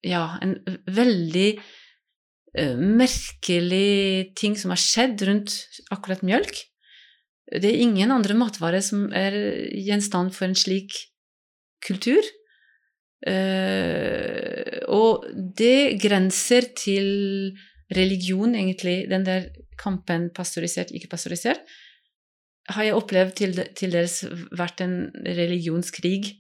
Ja, 0.06 0.38
en 0.42 0.56
veldig 0.88 1.60
merkelig 2.80 4.34
ting 4.38 4.56
som 4.58 4.72
har 4.72 4.80
skjedd 4.80 5.22
rundt 5.28 5.54
akkurat 5.94 6.24
mjølk. 6.26 6.56
Det 7.50 7.68
er 7.68 7.82
ingen 7.82 8.10
andre 8.14 8.34
matvarer 8.38 8.82
som 8.82 9.08
er 9.14 9.34
gjenstand 9.74 10.34
for 10.34 10.48
en 10.48 10.58
slik 10.58 10.96
kultur. 11.86 12.22
Og 14.90 15.28
det 15.60 16.00
grenser 16.02 16.70
til 16.78 17.54
religion, 17.94 18.54
egentlig. 18.54 19.08
Den 19.10 19.26
der 19.26 19.50
kampen 19.78 20.30
pasteurisert, 20.34 20.90
ikke 20.94 21.10
pasteurisert. 21.10 21.62
Har 22.70 22.86
jeg 22.86 22.94
opplevd 22.94 23.32
til, 23.38 23.56
til 23.74 23.94
dels 23.94 24.20
vært 24.54 24.82
en 24.84 25.10
religionskrig 25.26 26.36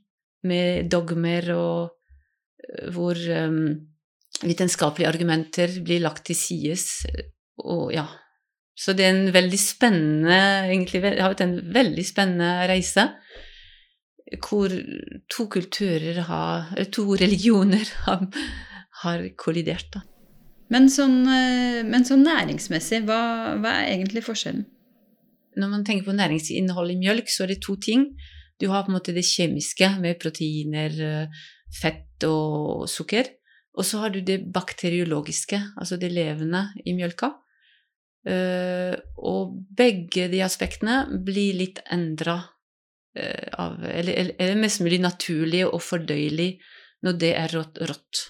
med 0.46 0.90
dogmer 0.92 1.50
og 1.54 1.99
hvor 2.94 3.18
um, 3.18 3.62
vitenskapelige 4.44 5.08
argumenter 5.10 5.80
blir 5.84 6.02
lagt 6.04 6.26
til 6.28 6.38
sides. 6.38 6.86
Og 7.60 7.90
ja, 7.94 8.06
så 8.80 8.94
det 8.96 9.04
er 9.04 9.14
en 9.14 9.32
veldig 9.34 9.60
spennende 9.60 10.40
egentlig, 10.70 11.02
Det 11.02 11.20
har 11.20 11.34
vært 11.34 11.46
en 11.46 11.58
veldig 11.74 12.06
spennende 12.06 12.68
reise. 12.70 13.08
Hvor 14.40 14.70
to 15.28 15.48
kulturer 15.50 16.22
har 16.22 16.84
To 16.94 17.16
religioner 17.18 17.84
har, 18.06 18.26
har 19.02 19.28
kollidert, 19.36 19.90
da. 19.92 20.04
Men 20.70 20.86
sånn, 20.86 21.24
eh, 21.26 21.80
men 21.82 22.04
sånn 22.06 22.22
næringsmessig, 22.22 23.02
hva, 23.08 23.56
hva, 23.58 23.72
er 23.80 23.96
egentlig 23.96 24.22
forskjellen? 24.22 24.68
Når 25.58 25.72
man 25.72 25.82
tenker 25.82 26.06
på 26.06 26.14
næringsinnhold 26.14 26.92
i 26.92 27.00
mjølk, 27.00 27.26
så 27.26 27.42
er 27.42 27.50
det 27.50 27.62
to 27.66 27.74
ting. 27.74 28.04
Du 28.62 28.68
har 28.70 28.84
på 28.86 28.92
en 28.92 29.00
måte 29.00 29.14
det 29.16 29.26
kjemiske 29.26 29.88
med 29.98 30.20
proteiner, 30.22 30.94
eh, 31.08 31.42
fett 31.74 32.06
og 32.28 32.88
sukker. 32.90 33.28
Og 33.78 33.86
så 33.86 34.02
har 34.02 34.12
du 34.12 34.20
det 34.24 34.42
bakteriologiske, 34.52 35.60
altså 35.78 35.98
det 36.00 36.10
levende 36.12 36.66
i 36.84 36.94
mjølka. 36.96 37.32
Uh, 38.20 38.92
og 39.16 39.54
begge 39.76 40.26
de 40.28 40.42
aspektene 40.44 41.06
blir 41.24 41.54
litt 41.56 41.78
endra 41.88 42.34
uh, 42.36 43.46
av 43.56 43.78
Eller, 43.88 44.34
eller, 44.36 44.58
mest 44.60 44.82
mulig 44.84 44.98
naturlig 45.00 45.62
og 45.64 45.80
fordøyelig 45.80 46.50
når 47.06 47.16
det 47.22 47.30
er 47.38 47.54
rått. 47.56 47.80
rått. 47.88 48.22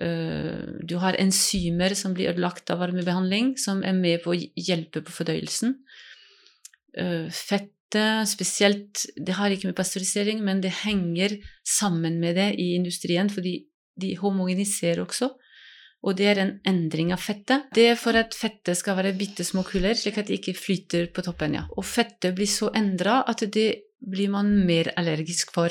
Uh, 0.00 0.80
du 0.88 0.96
har 1.02 1.20
enzymer 1.20 1.92
som 1.98 2.14
blir 2.16 2.32
ødelagt 2.32 2.72
av 2.72 2.80
varmebehandling, 2.80 3.58
som 3.60 3.84
er 3.84 3.98
med 3.98 4.22
på 4.24 4.32
å 4.32 4.40
hjelpe 4.40 5.04
på 5.04 5.18
fordøyelsen. 5.20 5.76
Fettet 7.92 8.28
spesielt 8.28 9.04
Det 9.16 9.34
har 9.36 9.50
ikke 9.50 9.68
med 9.68 9.76
pasteurisering, 9.76 10.40
men 10.44 10.62
det 10.62 10.72
henger 10.82 11.36
sammen 11.64 12.20
med 12.20 12.36
det 12.36 12.54
i 12.58 12.74
industrien, 12.74 13.28
fordi 13.30 13.66
de 14.00 14.16
homogeniserer 14.16 15.02
også 15.04 15.28
og 16.02 16.16
det 16.18 16.26
er 16.32 16.40
en 16.42 16.56
endring 16.66 17.12
av 17.14 17.22
fettet. 17.22 17.68
Det 17.74 17.84
er 17.92 17.98
for 17.98 18.18
at 18.18 18.34
fettet 18.34 18.78
skal 18.78 18.96
være 18.98 19.14
bitte 19.18 19.44
små 19.46 19.62
kuler, 19.66 19.94
slik 19.94 20.18
at 20.18 20.28
det 20.28 20.40
ikke 20.40 20.58
flyter 20.58 21.06
på 21.14 21.22
toppen. 21.22 21.54
ja. 21.54 21.62
Og 21.78 21.86
fettet 21.86 22.34
blir 22.34 22.50
så 22.50 22.72
endra 22.74 23.22
at 23.28 23.44
det 23.54 23.68
blir 24.02 24.32
man 24.32 24.50
mer 24.66 24.90
allergisk 24.98 25.54
for. 25.54 25.70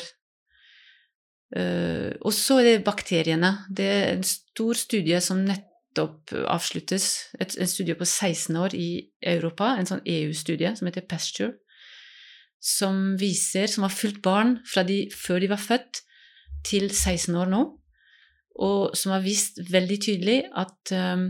Uh, 1.52 2.16
og 2.24 2.32
så 2.32 2.62
er 2.62 2.70
det 2.70 2.86
bakteriene. 2.88 3.58
Det 3.68 3.86
er 3.86 4.14
en 4.14 4.24
stor 4.24 4.80
studie 4.80 5.20
som 5.20 5.44
nettopp 5.44 6.32
avsluttes. 6.48 7.36
Et, 7.36 7.58
en 7.60 7.68
studie 7.68 7.98
på 8.00 8.08
16 8.08 8.56
år 8.56 8.76
i 8.80 9.12
Europa, 9.20 9.76
en 9.76 9.90
sånn 9.90 10.06
EU-studie 10.08 10.72
som 10.80 10.88
heter 10.88 11.10
Pasture, 11.12 11.58
som 12.62 13.16
viser, 13.18 13.66
som 13.68 13.88
har 13.88 13.94
fulgt 13.94 14.22
barn 14.22 14.60
fra 14.70 14.86
de, 14.86 15.04
før 15.12 15.42
de 15.42 15.50
var 15.52 15.62
født, 15.62 16.04
til 16.62 16.92
16 16.94 17.34
år 17.42 17.50
nå 17.50 17.64
og 18.60 18.96
som 18.98 19.14
har 19.16 19.24
vist 19.24 19.62
veldig 19.72 19.98
tydelig 20.04 20.38
at 20.60 20.94
um, 20.96 21.30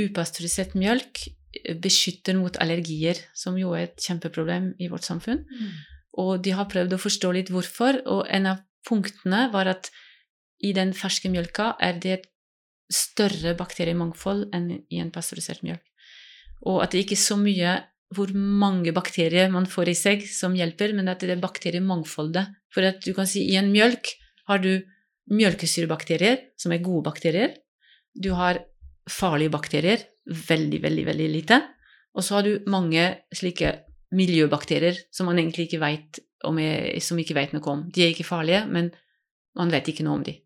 upasteurisert 0.00 0.74
mjølk 0.78 1.26
beskytter 1.80 2.36
mot 2.36 2.56
allergier, 2.60 3.18
som 3.32 3.56
jo 3.56 3.72
er 3.76 3.86
et 3.86 4.02
kjempeproblem 4.02 4.74
i 4.82 4.90
vårt 4.92 5.06
samfunn. 5.06 5.44
Mm. 5.46 5.70
Og 6.20 6.32
de 6.44 6.52
har 6.56 6.68
prøvd 6.68 6.96
å 6.96 7.00
forstå 7.00 7.32
litt 7.32 7.52
hvorfor, 7.52 8.02
og 8.04 8.26
en 8.28 8.50
av 8.52 8.60
punktene 8.86 9.46
var 9.54 9.70
at 9.72 9.88
i 10.64 10.72
den 10.76 10.92
ferske 10.96 11.30
mjølka 11.32 11.74
er 11.82 11.96
det 12.02 12.12
et 12.18 12.28
større 12.92 13.54
bakteriemangfold 13.58 14.50
enn 14.56 14.68
i 14.92 15.00
en 15.00 15.12
pasteurisert 15.14 15.64
mjølk. 15.64 15.82
Og 16.68 16.82
at 16.84 16.92
det 16.92 17.04
ikke 17.04 17.16
er 17.16 17.24
så 17.24 17.38
mye 17.40 17.72
hvor 18.14 18.30
mange 18.34 18.92
bakterier 18.94 19.50
man 19.50 19.66
får 19.66 19.90
i 19.90 19.96
seg 19.98 20.26
som 20.30 20.54
hjelper, 20.54 20.94
men 20.94 21.10
at 21.10 21.22
det 21.22 21.34
er 21.34 21.42
bakteriemangfoldet. 21.42 22.52
For 22.72 22.86
at 22.86 23.00
du 23.02 23.12
kan 23.16 23.26
si 23.28 23.46
i 23.50 23.56
en 23.58 23.72
mjølk 23.72 24.12
har 24.50 24.62
du 24.62 24.78
mjølkesyrebakterier, 25.32 26.52
som 26.58 26.74
er 26.74 26.84
gode 26.84 27.06
bakterier. 27.08 27.56
Du 28.14 28.30
har 28.38 28.62
farlige 29.10 29.50
bakterier, 29.54 30.04
veldig, 30.26 30.80
veldig, 30.82 31.06
veldig 31.08 31.28
lite. 31.32 31.60
Og 32.14 32.24
så 32.24 32.38
har 32.38 32.46
du 32.46 32.70
mange 32.70 33.08
slike 33.34 33.74
miljøbakterier 34.16 35.02
som 35.12 35.26
man 35.28 35.40
egentlig 35.40 35.66
ikke 35.66 35.82
vet 35.82 36.22
om 36.46 36.58
som 37.02 37.18
ikke 37.18 37.34
vet 37.34 37.54
noe 37.56 37.72
om. 37.72 37.86
De 37.90 38.04
er 38.04 38.12
ikke 38.12 38.28
farlige, 38.28 38.62
men 38.70 38.92
man 39.58 39.72
vet 39.72 39.88
ikke 39.90 40.04
noe 40.06 40.20
om 40.20 40.26
dem. 40.26 40.38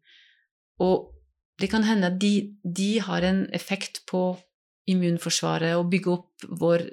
Og 0.80 1.10
det 1.60 1.68
kan 1.68 1.84
hende 1.84 2.08
at 2.08 2.20
de, 2.22 2.54
de 2.64 2.92
har 3.04 3.26
en 3.26 3.42
effekt 3.52 4.00
på 4.08 4.32
immunforsvaret 4.92 5.76
og 5.78 5.88
bygge 5.92 6.12
opp 6.12 6.46
vår, 6.60 6.86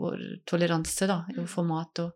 vår 0.00 0.20
toleranse 0.48 1.08
da, 1.10 1.22
for 1.50 1.66
mat 1.68 2.04
og 2.04 2.12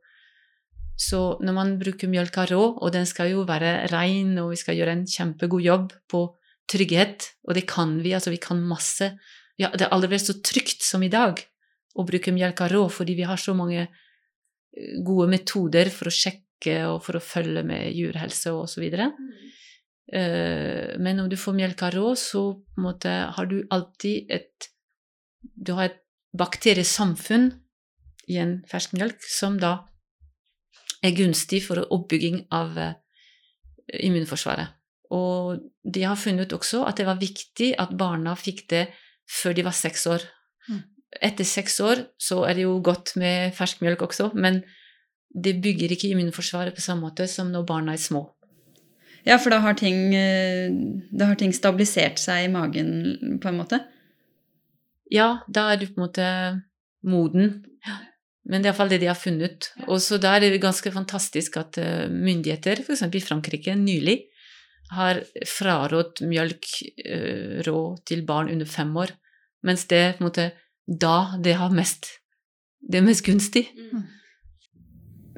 så 0.99 1.38
når 1.38 1.55
man 1.55 1.76
bruker 1.78 2.11
mjølka 2.11 2.49
rå, 2.50 2.62
og 2.83 2.90
den 2.90 3.07
skal 3.07 3.31
jo 3.31 3.45
være 3.47 3.87
rein, 3.93 4.33
og 4.43 4.50
vi 4.50 4.59
skal 4.59 4.75
gjøre 4.75 4.97
en 4.97 5.05
kjempegod 5.07 5.62
jobb 5.62 5.93
på 6.11 6.25
trygghet, 6.69 7.28
og 7.47 7.55
det 7.55 7.69
kan 7.71 7.95
vi, 8.02 8.17
altså 8.17 8.35
vi 8.35 8.40
kan 8.43 8.61
masse 8.67 9.12
ja, 9.59 9.71
Det 9.73 9.87
har 9.87 9.95
aldri 9.95 10.12
vært 10.12 10.28
så 10.28 10.37
trygt 10.45 10.85
som 10.87 11.02
i 11.02 11.11
dag 11.11 11.40
å 11.99 12.05
bruke 12.07 12.35
mjølka 12.35 12.69
rå, 12.71 12.85
fordi 12.95 13.17
vi 13.19 13.26
har 13.26 13.40
så 13.43 13.55
mange 13.59 13.81
eh, 13.87 14.99
gode 15.07 15.26
metoder 15.33 15.90
for 15.90 16.11
å 16.11 16.14
sjekke 16.14 16.76
og 16.90 17.00
for 17.02 17.19
å 17.19 17.23
følge 17.23 17.64
med 17.67 17.88
djurhelse 17.97 18.52
og 18.55 18.69
så 18.71 18.83
videre. 18.83 19.09
Mm. 19.14 19.33
Uh, 20.09 20.97
men 20.97 21.21
om 21.21 21.29
du 21.29 21.37
får 21.37 21.57
melka 21.57 21.91
rå, 21.93 22.15
så 22.17 22.43
måte 22.81 23.12
har 23.37 23.47
du 23.47 23.61
alltid 23.71 24.31
et 24.33 24.71
Du 25.55 25.73
har 25.75 25.85
et 25.85 26.00
bakteriesamfunn 26.35 27.53
i 28.29 28.38
en 28.43 28.59
fersk 28.69 28.97
melk 28.99 29.23
som 29.23 29.59
da 29.61 29.88
er 31.05 31.15
gunstig 31.17 31.62
for 31.67 31.81
oppbygging 31.95 32.41
av 32.55 32.79
eh, 32.79 32.97
immunforsvaret. 34.05 34.75
Og 35.15 35.62
de 35.85 36.03
har 36.05 36.19
funnet 36.21 36.53
også 36.53 36.83
at 36.88 36.99
det 36.99 37.07
var 37.09 37.21
viktig 37.21 37.71
at 37.81 37.95
barna 37.97 38.35
fikk 38.37 38.67
det 38.73 38.88
før 39.31 39.57
de 39.57 39.65
var 39.65 39.77
seks 39.77 40.07
år. 40.11 40.27
Mm. 40.69 40.83
Etter 41.31 41.49
seks 41.49 41.79
år 41.81 42.03
så 42.21 42.43
er 42.49 42.59
det 42.59 42.67
jo 42.67 42.81
godt 42.85 43.15
med 43.21 43.55
fersk 43.57 43.81
melk 43.87 44.03
også, 44.05 44.33
men 44.35 44.61
det 45.29 45.61
bygger 45.62 45.95
ikke 45.95 46.11
immunforsvaret 46.12 46.75
på 46.75 46.85
samme 46.85 47.09
måte 47.09 47.29
som 47.31 47.53
når 47.53 47.67
barna 47.69 47.95
er 47.95 48.03
små. 48.03 48.27
Ja, 49.26 49.38
for 49.38 49.50
da 49.52 49.58
har 49.64 49.75
ting, 49.78 50.14
eh, 50.14 50.70
da 51.10 51.30
har 51.30 51.38
ting 51.40 51.52
stabilisert 51.52 52.20
seg 52.22 52.46
i 52.46 52.52
magen, 52.52 53.38
på 53.42 53.50
en 53.50 53.58
måte? 53.58 53.82
Ja, 55.10 55.40
da 55.48 55.72
er 55.72 55.80
du 55.80 55.87
på 55.87 55.98
en 55.98 56.06
måte 56.06 56.28
moden. 57.02 57.64
Men 58.48 58.62
det 58.62 58.68
er 58.68 58.72
iallfall 58.72 58.92
det 58.92 59.02
de 59.02 59.10
har 59.10 59.18
funnet. 59.18 59.70
Og 59.87 60.00
så 60.00 60.16
da 60.20 60.37
er 60.37 60.46
det 60.46 60.62
ganske 60.62 60.92
fantastisk 60.92 61.58
at 61.60 61.78
eh, 61.80 62.08
myndigheter, 62.08 62.80
f.eks. 62.84 63.04
i 63.04 63.25
Frankrike, 63.25 63.76
nylig 63.76 64.22
har 64.96 65.20
frarådt 65.44 66.22
mjølk 66.25 66.68
uh, 67.04 67.58
rå 67.66 67.80
til 68.08 68.22
barn 68.25 68.48
under 68.48 68.68
fem 68.68 68.94
år. 68.96 69.12
Mens 69.66 69.84
det 69.90 70.16
på 70.16 70.25
en 70.25 70.28
måte 70.30 70.46
da 70.88 71.37
det 71.44 71.58
har 71.60 71.75
mest 71.75 72.14
Det 72.80 73.00
er 73.00 73.04
mest 73.04 73.26
gunstig. 73.26 73.66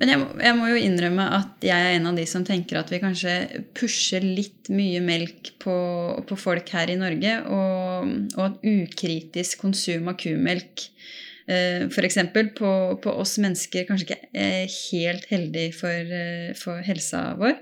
Men 0.00 0.09
jeg 0.09 0.21
må, 0.23 0.26
jeg 0.40 0.57
må 0.57 0.69
jo 0.71 0.80
innrømme 0.80 1.25
at 1.37 1.64
jeg 1.64 1.76
er 1.76 1.99
en 1.99 2.09
av 2.09 2.16
de 2.16 2.23
som 2.28 2.45
tenker 2.47 2.78
at 2.80 2.88
vi 2.88 3.02
kanskje 3.02 3.35
pusher 3.76 4.25
litt 4.25 4.71
mye 4.73 5.02
melk 5.04 5.52
på, 5.61 5.75
på 6.25 6.38
folk 6.40 6.73
her 6.73 6.88
i 6.88 6.97
Norge, 6.97 7.35
og, 7.52 8.14
og 8.38 8.47
at 8.47 8.64
ukritisk 8.64 9.61
konsum 9.61 10.09
av 10.09 10.16
kumelk 10.23 10.87
eh, 11.50 11.85
f.eks. 11.90 12.16
På, 12.57 12.73
på 13.04 13.12
oss 13.12 13.37
mennesker 13.45 13.85
kanskje 13.90 14.09
ikke 14.09 14.30
er 14.40 14.73
helt 14.78 15.28
heldig 15.35 15.66
for, 15.76 16.16
eh, 16.23 16.49
for 16.57 16.80
helsa 16.88 17.23
vår. 17.40 17.59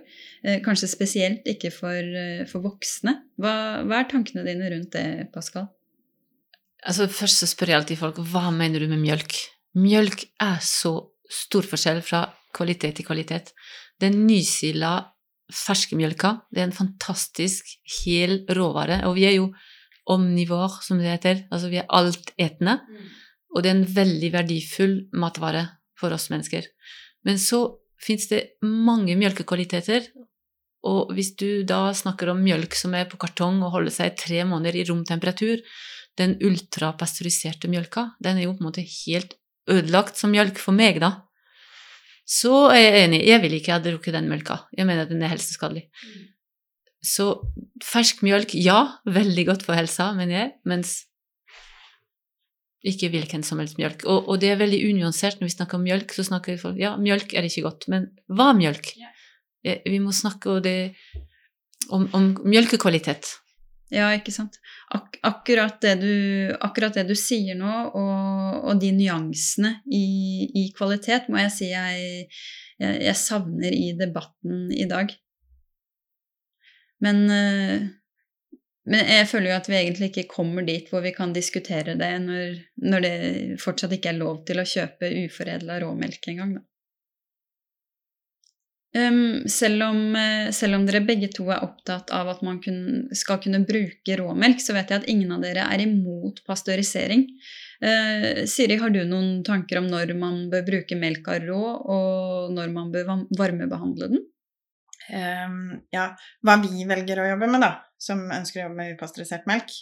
Eh, 0.46 0.60
kanskje 0.62 0.92
spesielt 0.94 1.50
ikke 1.50 1.74
for, 1.74 1.98
eh, 1.98 2.46
for 2.46 2.62
voksne. 2.62 3.18
Hva, 3.42 3.82
hva 3.82 3.98
er 3.98 4.10
tankene 4.14 4.46
dine 4.46 4.70
rundt 4.76 4.94
det, 4.94 5.32
Pascal? 5.34 5.66
Altså 6.86 7.08
Først 7.10 7.42
så 7.42 7.50
spør 7.50 7.72
jeg 7.72 7.82
alltid 7.82 7.98
folk 7.98 8.22
hva 8.30 8.48
mener 8.54 8.84
du 8.84 8.90
med 8.90 9.02
mjølk. 9.02 9.40
Mjølk 9.78 10.28
er 10.38 10.60
så 10.62 11.00
stor 11.28 11.66
forskjell 11.68 12.00
fra 12.04 12.24
kvalitet 12.56 12.98
til 12.98 13.06
kvalitet. 13.06 13.52
Den 14.00 14.24
nysila 14.26 14.98
ferske 15.52 15.96
mjølka, 15.96 16.34
det 16.52 16.62
er 16.62 16.68
en 16.68 16.76
fantastisk 16.76 17.70
hel 18.02 18.42
råvare. 18.52 19.02
Og 19.08 19.16
vi 19.16 19.26
er 19.28 19.38
jo 19.38 19.50
omnivår, 20.08 20.80
som 20.84 21.00
det 21.00 21.10
heter. 21.10 21.44
Altså 21.52 21.70
vi 21.72 21.80
er 21.80 21.88
altetende. 21.88 22.78
Og 23.54 23.64
det 23.64 23.70
er 23.70 23.76
en 23.78 23.90
veldig 23.96 24.32
verdifull 24.32 24.96
matvare 25.16 25.64
for 25.98 26.14
oss 26.14 26.28
mennesker. 26.32 26.66
Men 27.26 27.40
så 27.40 27.64
fins 28.00 28.28
det 28.30 28.58
mange 28.62 29.16
mjølkekvaliteter. 29.18 30.10
Og 30.88 31.12
hvis 31.16 31.32
du 31.40 31.64
da 31.66 31.88
snakker 31.96 32.30
om 32.32 32.42
mjølk 32.44 32.76
som 32.78 32.94
er 32.94 33.08
på 33.10 33.18
kartong 33.20 33.60
og 33.64 33.74
holder 33.74 33.94
seg 33.94 34.18
tre 34.20 34.44
måneder 34.46 34.78
i 34.78 34.84
romtemperatur, 34.88 35.64
den 36.18 36.36
ultrapasteuriserte 36.44 37.70
mjølka, 37.70 38.12
den 38.22 38.38
er 38.38 38.46
jo 38.46 38.54
på 38.54 38.62
en 38.62 38.68
måte 38.70 38.84
helt 38.84 39.36
ødelagt 39.70 40.18
som 40.20 40.32
mjølk 40.34 40.58
for 40.62 40.76
meg, 40.76 41.00
da. 41.02 41.12
Så 42.28 42.68
er 42.74 42.82
jeg 42.82 43.04
enig. 43.06 43.22
Jeg 43.24 43.40
vil 43.44 43.54
ikke 43.56 43.72
ha 43.72 43.80
drukket 43.84 44.16
den 44.18 44.28
mjølka. 44.28 44.58
Jeg 44.76 44.88
mener 44.88 45.06
at 45.06 45.12
den 45.12 45.22
er 45.24 45.32
helseskadelig. 45.32 45.86
Så 47.04 47.30
fersk 47.84 48.24
mjølk, 48.26 48.52
ja, 48.58 48.80
veldig 49.06 49.44
godt 49.48 49.62
for 49.64 49.78
helsa, 49.78 50.10
mener 50.18 50.34
jeg, 50.34 50.50
mens 50.68 50.96
ikke 52.88 53.08
hvilken 53.12 53.42
som 53.46 53.58
helst 53.62 53.78
mjølk. 53.80 54.04
Og, 54.06 54.28
og 54.30 54.40
det 54.42 54.52
er 54.52 54.60
veldig 54.60 54.80
unyansert 54.90 55.40
når 55.40 55.48
vi 55.48 55.54
snakker 55.56 55.78
om 55.78 55.86
mjølk. 55.86 56.12
så 56.14 56.26
snakker 56.28 56.60
folk 56.60 56.78
Ja, 56.80 56.94
mjølk 57.00 57.34
er 57.34 57.48
ikke 57.48 57.64
godt, 57.66 57.88
men 57.92 58.10
hva 58.30 58.52
mjølk? 58.56 58.92
Eh, 59.64 59.80
Vi 59.86 59.98
må 60.02 60.12
snakke 60.14 60.58
det, 60.64 60.76
om, 61.90 62.06
om 62.14 62.30
mjølkekvalitet. 62.44 63.32
Ja, 63.88 64.10
ikke 64.12 64.32
sant. 64.34 64.58
Ak 64.92 65.16
akkurat, 65.24 65.78
det 65.80 65.94
du, 66.02 66.12
akkurat 66.60 66.96
det 66.98 67.06
du 67.08 67.14
sier 67.16 67.56
nå, 67.56 67.72
og, 67.96 68.66
og 68.68 68.82
de 68.82 68.90
nyansene 68.92 69.78
i, 69.88 70.04
i, 70.52 70.66
kvalitet, 70.76 71.30
må 71.32 71.40
jeg 71.40 71.54
si 71.54 71.70
jeg, 71.70 72.26
jeg, 72.82 72.98
jeg 73.06 73.16
savner 73.16 73.72
i 73.72 73.94
debatten 73.96 74.66
i 74.76 74.84
dag. 74.90 75.14
Men, 77.04 77.24
eh, 77.32 77.88
men 78.88 79.12
jeg 79.14 79.28
føler 79.30 79.52
jo 79.52 79.56
at 79.56 79.70
vi 79.70 79.78
egentlig 79.78 80.10
ikke 80.10 80.28
kommer 80.34 80.66
dit 80.66 80.88
hvor 80.90 81.04
vi 81.04 81.14
kan 81.16 81.32
diskutere 81.32 81.96
det 82.00 82.10
når, 82.24 82.56
når 82.90 83.04
det 83.04 83.16
fortsatt 83.62 83.94
ikke 83.96 84.12
er 84.12 84.20
lov 84.20 84.42
til 84.48 84.60
å 84.60 84.68
kjøpe 84.68 85.12
uforedla 85.24 85.80
råmelk 85.84 86.28
engang, 86.32 86.58
da. 86.58 86.64
Um, 88.96 89.48
selv, 89.48 89.82
om, 89.84 89.98
uh, 90.16 90.48
selv, 90.50 90.78
om, 90.78 90.86
dere 90.88 91.02
begge 91.04 91.28
to 91.28 91.44
er 91.52 91.60
opptatt 91.60 92.08
av 92.14 92.30
at 92.32 92.40
man 92.46 92.56
kun, 92.64 93.10
skal 93.12 93.36
kunne 93.44 93.60
bruke 93.68 94.16
råmelk, 94.16 94.62
så 94.64 94.72
vet 94.72 94.88
jeg 94.88 95.02
at 95.02 95.10
ingen 95.12 95.34
av 95.34 95.44
dere 95.44 95.66
er 95.68 95.84
imot 95.84 96.40
pasteurisering. 96.48 97.26
Uh, 97.84 98.48
Siri, 98.48 98.78
har 98.80 98.94
du 98.94 99.02
noen 99.04 99.42
tanker 99.44 99.82
om 99.82 99.90
når 99.92 100.14
man 100.16 100.46
bør 100.52 100.64
bruke 100.70 100.96
melka 100.96 101.36
rå, 101.44 101.60
og 101.84 102.56
når 102.56 102.72
man 102.72 102.88
bør 102.94 103.12
varmebehandle 103.36 104.12
den? 104.14 104.24
Um, 105.08 105.60
ja, 105.92 106.10
hva 106.44 106.56
vi 106.64 106.88
velger 106.88 107.20
å 107.20 107.30
jobbe 107.30 107.48
med, 107.48 107.64
da, 107.64 107.74
som 108.00 108.24
ønsker 108.24 108.62
å 108.62 108.66
jobbe 108.66 108.80
med 108.80 108.96
upasteurisert 108.96 109.48
melk, 109.48 109.72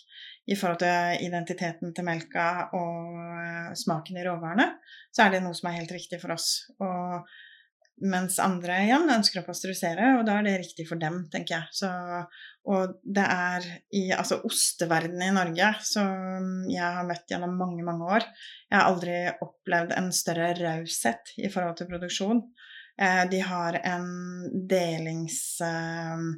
i 0.47 0.55
forhold 0.59 0.79
til 0.83 1.27
identiteten 1.27 1.95
til 1.95 2.07
melka 2.07 2.69
og 2.79 3.17
uh, 3.23 3.71
smaken 3.79 4.19
i 4.19 4.27
råvarene, 4.27 4.73
så 5.15 5.25
er 5.25 5.37
det 5.37 5.47
noe 5.47 5.55
som 5.59 5.71
er 5.71 5.81
helt 5.81 5.95
riktig 5.95 6.19
for 6.23 6.35
oss. 6.35 6.67
Og 6.83 7.27
mens 8.05 8.37
andre 8.43 8.83
igjen 8.85 9.09
ønsker 9.09 9.41
å 9.41 9.47
pasteurisere, 9.47 10.11
og 10.19 10.27
da 10.29 10.37
er 10.39 10.47
det 10.47 10.57
riktig 10.61 10.85
for 10.89 11.01
dem, 11.01 11.23
tenker 11.33 11.57
jeg. 11.57 11.77
Så, 11.79 11.91
og 12.69 12.99
det 13.03 13.25
er 13.25 13.69
i 13.97 14.05
altså 14.13 14.43
osteverdenen 14.47 15.31
i 15.31 15.37
Norge 15.37 15.71
som 15.87 16.67
jeg 16.69 16.83
har 16.99 17.07
møtt 17.09 17.33
gjennom 17.33 17.57
mange, 17.57 17.85
mange 17.87 18.11
år. 18.19 18.27
Jeg 18.69 18.79
har 18.79 18.91
aldri 18.91 19.17
opplevd 19.47 19.97
en 19.97 20.11
større 20.15 20.51
raushet 20.59 21.33
i 21.41 21.53
forhold 21.53 21.81
til 21.81 21.91
produksjon. 21.95 22.45
Eh, 23.01 23.25
de 23.33 23.41
har 23.45 23.81
en 23.85 24.13
delings... 24.69 25.41
Eh, 25.65 26.29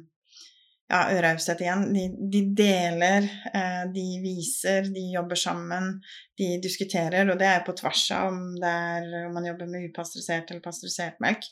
ja, 0.89 1.21
raushet 1.21 1.61
igjen. 1.61 1.85
De, 1.93 2.05
de 2.33 2.41
deler, 2.57 3.27
eh, 3.53 3.83
de 3.93 4.05
viser, 4.23 4.89
de 4.93 5.05
jobber 5.13 5.39
sammen, 5.39 5.91
de 6.39 6.49
diskuterer, 6.63 7.29
og 7.29 7.39
det 7.39 7.49
er 7.49 7.63
på 7.67 7.75
tvers 7.77 8.03
av 8.15 8.31
om, 8.31 8.41
er, 8.63 9.07
om 9.27 9.37
man 9.37 9.47
jobber 9.51 9.69
med 9.69 9.89
upasteurisert 9.91 10.51
eller 10.51 10.65
pasteurisert 10.65 11.21
melk. 11.23 11.45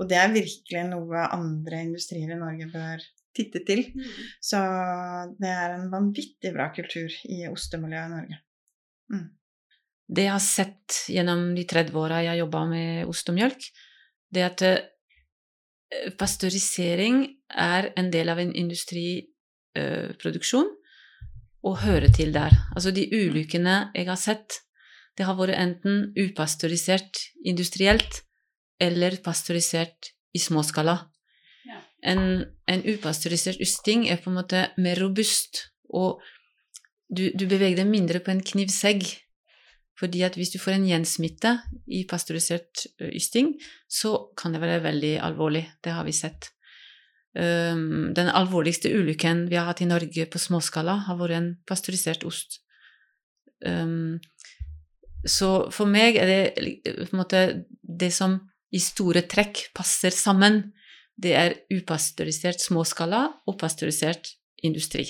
Og 0.00 0.08
det 0.10 0.18
er 0.20 0.34
virkelig 0.34 0.86
noe 0.90 1.26
andre 1.28 1.82
industrier 1.86 2.34
i 2.34 2.40
Norge 2.40 2.68
bør 2.72 3.04
titte 3.36 3.62
til. 3.64 3.86
Mm. 3.96 4.08
Så 4.44 4.60
det 5.40 5.52
er 5.52 5.76
en 5.76 5.88
vanvittig 5.92 6.52
bra 6.52 6.68
kultur 6.74 7.12
i 7.32 7.46
ostemiljøet 7.48 8.10
i 8.10 8.12
Norge. 8.16 8.40
Mm. 9.12 9.28
Det 10.12 10.26
jeg 10.26 10.34
har 10.34 10.44
sett 10.44 11.02
gjennom 11.08 11.52
de 11.56 11.64
30 11.68 11.96
åra 11.96 12.20
jeg 12.20 12.34
har 12.34 12.42
jobba 12.42 12.66
med 12.68 13.08
ost 13.08 13.30
og 13.32 13.38
mjølk, 13.38 13.68
det 14.32 14.42
er 14.42 14.50
at 14.50 16.16
pasteurisering 16.20 17.24
er 17.58 17.92
en 17.98 18.10
del 18.12 18.28
av 18.32 18.38
en 18.42 18.54
industriproduksjon 18.54 20.70
og 21.62 21.78
hører 21.84 22.10
til 22.14 22.32
der. 22.34 22.50
Altså 22.74 22.90
de 22.94 23.06
ulykkene 23.12 23.90
jeg 23.94 24.08
har 24.08 24.20
sett, 24.20 24.60
det 25.18 25.26
har 25.28 25.36
vært 25.38 25.60
enten 25.60 26.12
upasteurisert 26.18 27.20
industrielt 27.44 28.22
eller 28.80 29.16
pasteurisert 29.24 30.12
i 30.34 30.38
småskala. 30.40 30.96
Ja. 31.68 31.80
En, 32.02 32.44
en 32.66 32.82
upasteurisert 32.94 33.60
ysting 33.62 34.08
er 34.10 34.22
på 34.22 34.30
en 34.32 34.38
måte 34.40 34.64
mer 34.80 34.96
robust, 35.02 35.68
og 35.92 36.22
du, 37.12 37.28
du 37.36 37.44
beveger 37.46 37.76
deg 37.82 37.92
mindre 37.92 38.22
på 38.24 38.32
en 38.32 38.42
knivsegg 38.42 39.04
fordi 40.02 40.24
at 40.26 40.34
hvis 40.34 40.50
du 40.50 40.58
får 40.58 40.72
en 40.74 40.86
gjensmitte 40.88 41.50
i 41.94 42.00
pasteurisert 42.10 42.88
ysting, 43.12 43.52
så 43.86 44.32
kan 44.34 44.54
det 44.54 44.62
være 44.64 44.82
veldig 44.82 45.12
alvorlig. 45.22 45.62
Det 45.84 45.92
har 45.94 46.02
vi 46.08 46.14
sett. 46.16 46.48
Den 47.32 48.28
alvorligste 48.28 48.90
ulykken 48.92 49.46
vi 49.48 49.56
har 49.56 49.64
hatt 49.64 49.80
i 49.80 49.88
Norge 49.88 50.26
på 50.28 50.40
småskala, 50.40 50.98
har 51.06 51.16
vært 51.16 51.36
en 51.38 51.46
pasteurisert 51.64 52.26
ost. 52.28 52.58
Så 55.24 55.48
for 55.72 55.88
meg 55.88 56.18
er 56.20 56.28
det 56.28 56.42
på 56.84 57.14
en 57.14 57.20
måte 57.22 57.42
det 57.80 58.10
som 58.12 58.36
i 58.72 58.80
store 58.82 59.24
trekk 59.28 59.68
passer 59.76 60.12
sammen. 60.12 60.74
Det 61.16 61.34
er 61.36 61.56
upasteurisert 61.72 62.60
småskala 62.60 63.24
og 63.46 63.58
pasteurisert 63.60 64.34
industri. 64.64 65.06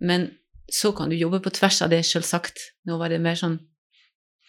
Men 0.00 0.30
så 0.72 0.92
kan 0.96 1.10
du 1.10 1.16
jobbe 1.16 1.42
på 1.44 1.52
tvers 1.54 1.82
av 1.84 1.92
det, 1.92 2.02
selvsagt. 2.06 2.60
Nå 2.88 2.98
var 3.00 3.12
det 3.12 3.20
mer 3.22 3.36
sånn 3.38 3.58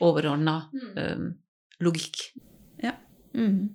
overordna 0.03 0.55
um, 0.73 1.31
logikk. 1.83 2.19
Ja. 2.83 2.95
Mm. 3.35 3.73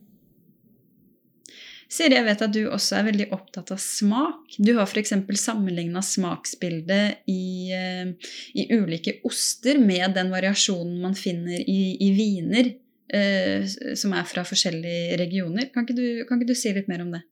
Siri, 1.89 2.19
jeg 2.19 2.27
vet 2.27 2.43
at 2.45 2.53
du 2.53 2.61
også 2.69 2.99
er 2.99 3.07
veldig 3.07 3.27
opptatt 3.33 3.71
av 3.73 3.79
smak. 3.81 4.59
Du 4.61 4.75
har 4.77 4.85
f.eks. 4.85 5.15
sammenligna 5.41 6.03
smaksbildet 6.05 7.23
i, 7.33 7.73
eh, 7.73 8.11
i, 8.53 8.67
ulike 8.77 9.23
oster 9.29 9.81
med 9.81 10.13
den 10.19 10.29
variasjonen 10.35 10.99
man 11.01 11.17
finner 11.17 11.57
i, 11.57 11.97
i 12.05 12.11
viner 12.13 12.69
eh, 13.09 13.65
som 13.97 14.13
er 14.13 14.29
fra 14.29 14.45
forskjellige 14.45 15.17
regioner. 15.23 15.71
Kan 15.73 15.89
ikke, 15.89 15.97
du, 15.97 16.05
kan 16.29 16.37
ikke, 16.37 16.53
du, 16.53 16.61
si 16.61 16.75
litt 16.77 16.93
mer 16.93 17.07
om 17.07 17.17
det? 17.17 17.25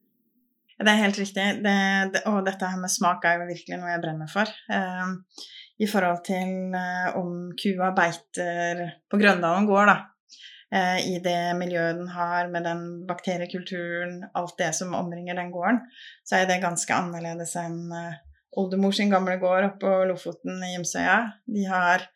Det 0.81 0.88
er 0.88 1.05
helt 1.05 1.21
riktig. 1.21 1.47
Det, 1.61 1.77
det, 2.16 2.25
og 2.33 2.40
dette 2.49 2.73
her 2.73 2.81
med 2.81 2.92
smak 2.92 3.29
er 3.29 3.37
jo 3.37 3.53
virkelig 3.53 3.81
noe 3.83 3.92
jeg 3.92 4.05
brenner 4.09 4.33
for. 4.33 4.57
Eh, 4.73 5.47
I 5.85 5.92
forhold 5.92 6.25
til 6.25 6.81
eh, 6.81 7.09
om 7.21 7.53
kua 7.61 7.92
beiter 7.97 8.87
på 9.05 9.21
Grøndalen 9.21 9.69
gård, 9.69 9.92
da 9.92 10.15
i 11.03 11.19
det 11.23 11.55
miljøet 11.59 11.99
den 11.99 12.09
har, 12.12 12.49
med 12.53 12.67
den 12.67 12.83
bakteriekulturen, 13.09 14.23
alt 14.37 14.57
det 14.59 14.73
som 14.79 14.95
omringer 14.99 15.39
den 15.39 15.53
gården, 15.55 15.83
så 16.27 16.41
er 16.41 16.51
det 16.51 16.62
ganske 16.65 16.95
annerledes 16.95 17.55
enn 17.61 17.93
eh, 17.95 18.19
oldemor 18.57 18.95
sin 18.97 19.12
gamle 19.12 19.37
gård 19.41 19.69
oppe 19.69 19.85
på 19.85 19.95
Lofoten 20.11 20.62
i 20.65 20.75
Gimsøya. 20.75 21.19
De 21.53 21.67
har 21.69 22.07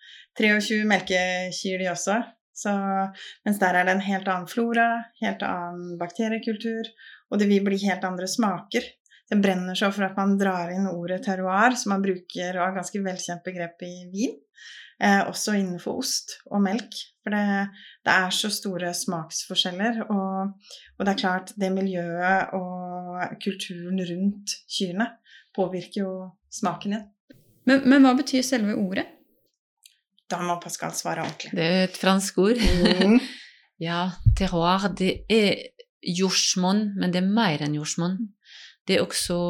23 0.40 0.84
melkekyr, 0.88 1.80
de 1.82 1.90
også. 1.92 2.20
Så, 2.60 2.72
mens 3.46 3.60
der 3.60 3.76
er 3.76 3.86
det 3.88 3.94
en 3.96 4.04
helt 4.04 4.28
annen 4.28 4.48
flora, 4.50 4.88
helt 5.22 5.44
annen 5.46 5.96
bakteriekultur, 6.00 6.88
og 7.30 7.40
det 7.40 7.48
vil 7.48 7.64
bli 7.64 7.78
helt 7.86 8.04
andre 8.04 8.28
smaker. 8.28 8.84
Det 9.30 9.38
brenner 9.40 9.78
så 9.78 9.92
for 9.94 10.08
at 10.08 10.18
man 10.18 10.34
drar 10.40 10.72
inn 10.74 10.88
ordet 10.90 11.22
terroir, 11.24 11.76
som 11.78 11.94
man 11.94 12.04
bruker 12.04 12.56
og 12.56 12.64
har 12.64 12.76
ganske 12.80 13.00
velkjent 13.04 13.44
begrep 13.46 13.84
i 13.86 13.94
vin 14.12 14.36
eh, 15.02 15.22
også 15.26 15.56
innenfor 15.58 16.00
ost 16.02 16.36
og 16.50 16.62
melk. 16.64 16.98
For 17.24 17.34
det, 17.34 17.44
det 18.06 18.16
er 18.16 18.34
så 18.34 18.50
store 18.52 18.92
smaksforskjeller. 18.96 20.02
Og, 20.08 20.52
og, 20.98 21.06
det 21.06 21.14
er 21.14 21.22
klart, 21.22 21.54
det 21.60 21.72
miljøet 21.74 22.54
og 22.56 23.38
kulturen 23.42 24.00
rundt 24.10 24.56
kyrne 24.70 25.10
påvirker 25.56 26.04
jo 26.04 26.12
smaken 26.52 26.96
din. 26.96 27.08
Men, 27.68 27.84
men 27.88 28.04
hva 28.04 28.14
betyr 28.18 28.44
selve 28.46 28.76
ordet? 28.78 29.06
Da 30.30 30.38
må 30.46 30.56
Pascal 30.62 30.94
svare 30.94 31.24
ordentlig. 31.26 31.52
Det 31.58 31.66
er 31.66 31.84
et 31.88 31.98
fransk 31.98 32.38
ord. 32.38 32.60
Mm. 32.60 33.18
ja, 33.88 34.04
terroir, 34.38 34.86
det 34.96 35.24
er 35.30 35.56
jordsmonn, 36.00 36.94
men 37.00 37.12
det 37.12 37.20
er 37.20 37.32
mer 37.34 37.64
enn 37.66 37.74
jordsmonn. 37.76 38.16
Det 38.88 38.96
er 38.96 39.04
også, 39.04 39.40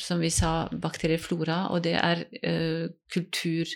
som 0.00 0.22
vi 0.22 0.30
sa, 0.32 0.68
bakterieflora, 0.70 1.66
og 1.74 1.82
det 1.84 1.96
er 1.98 2.22
uh, 2.46 2.86
kultur 3.12 3.68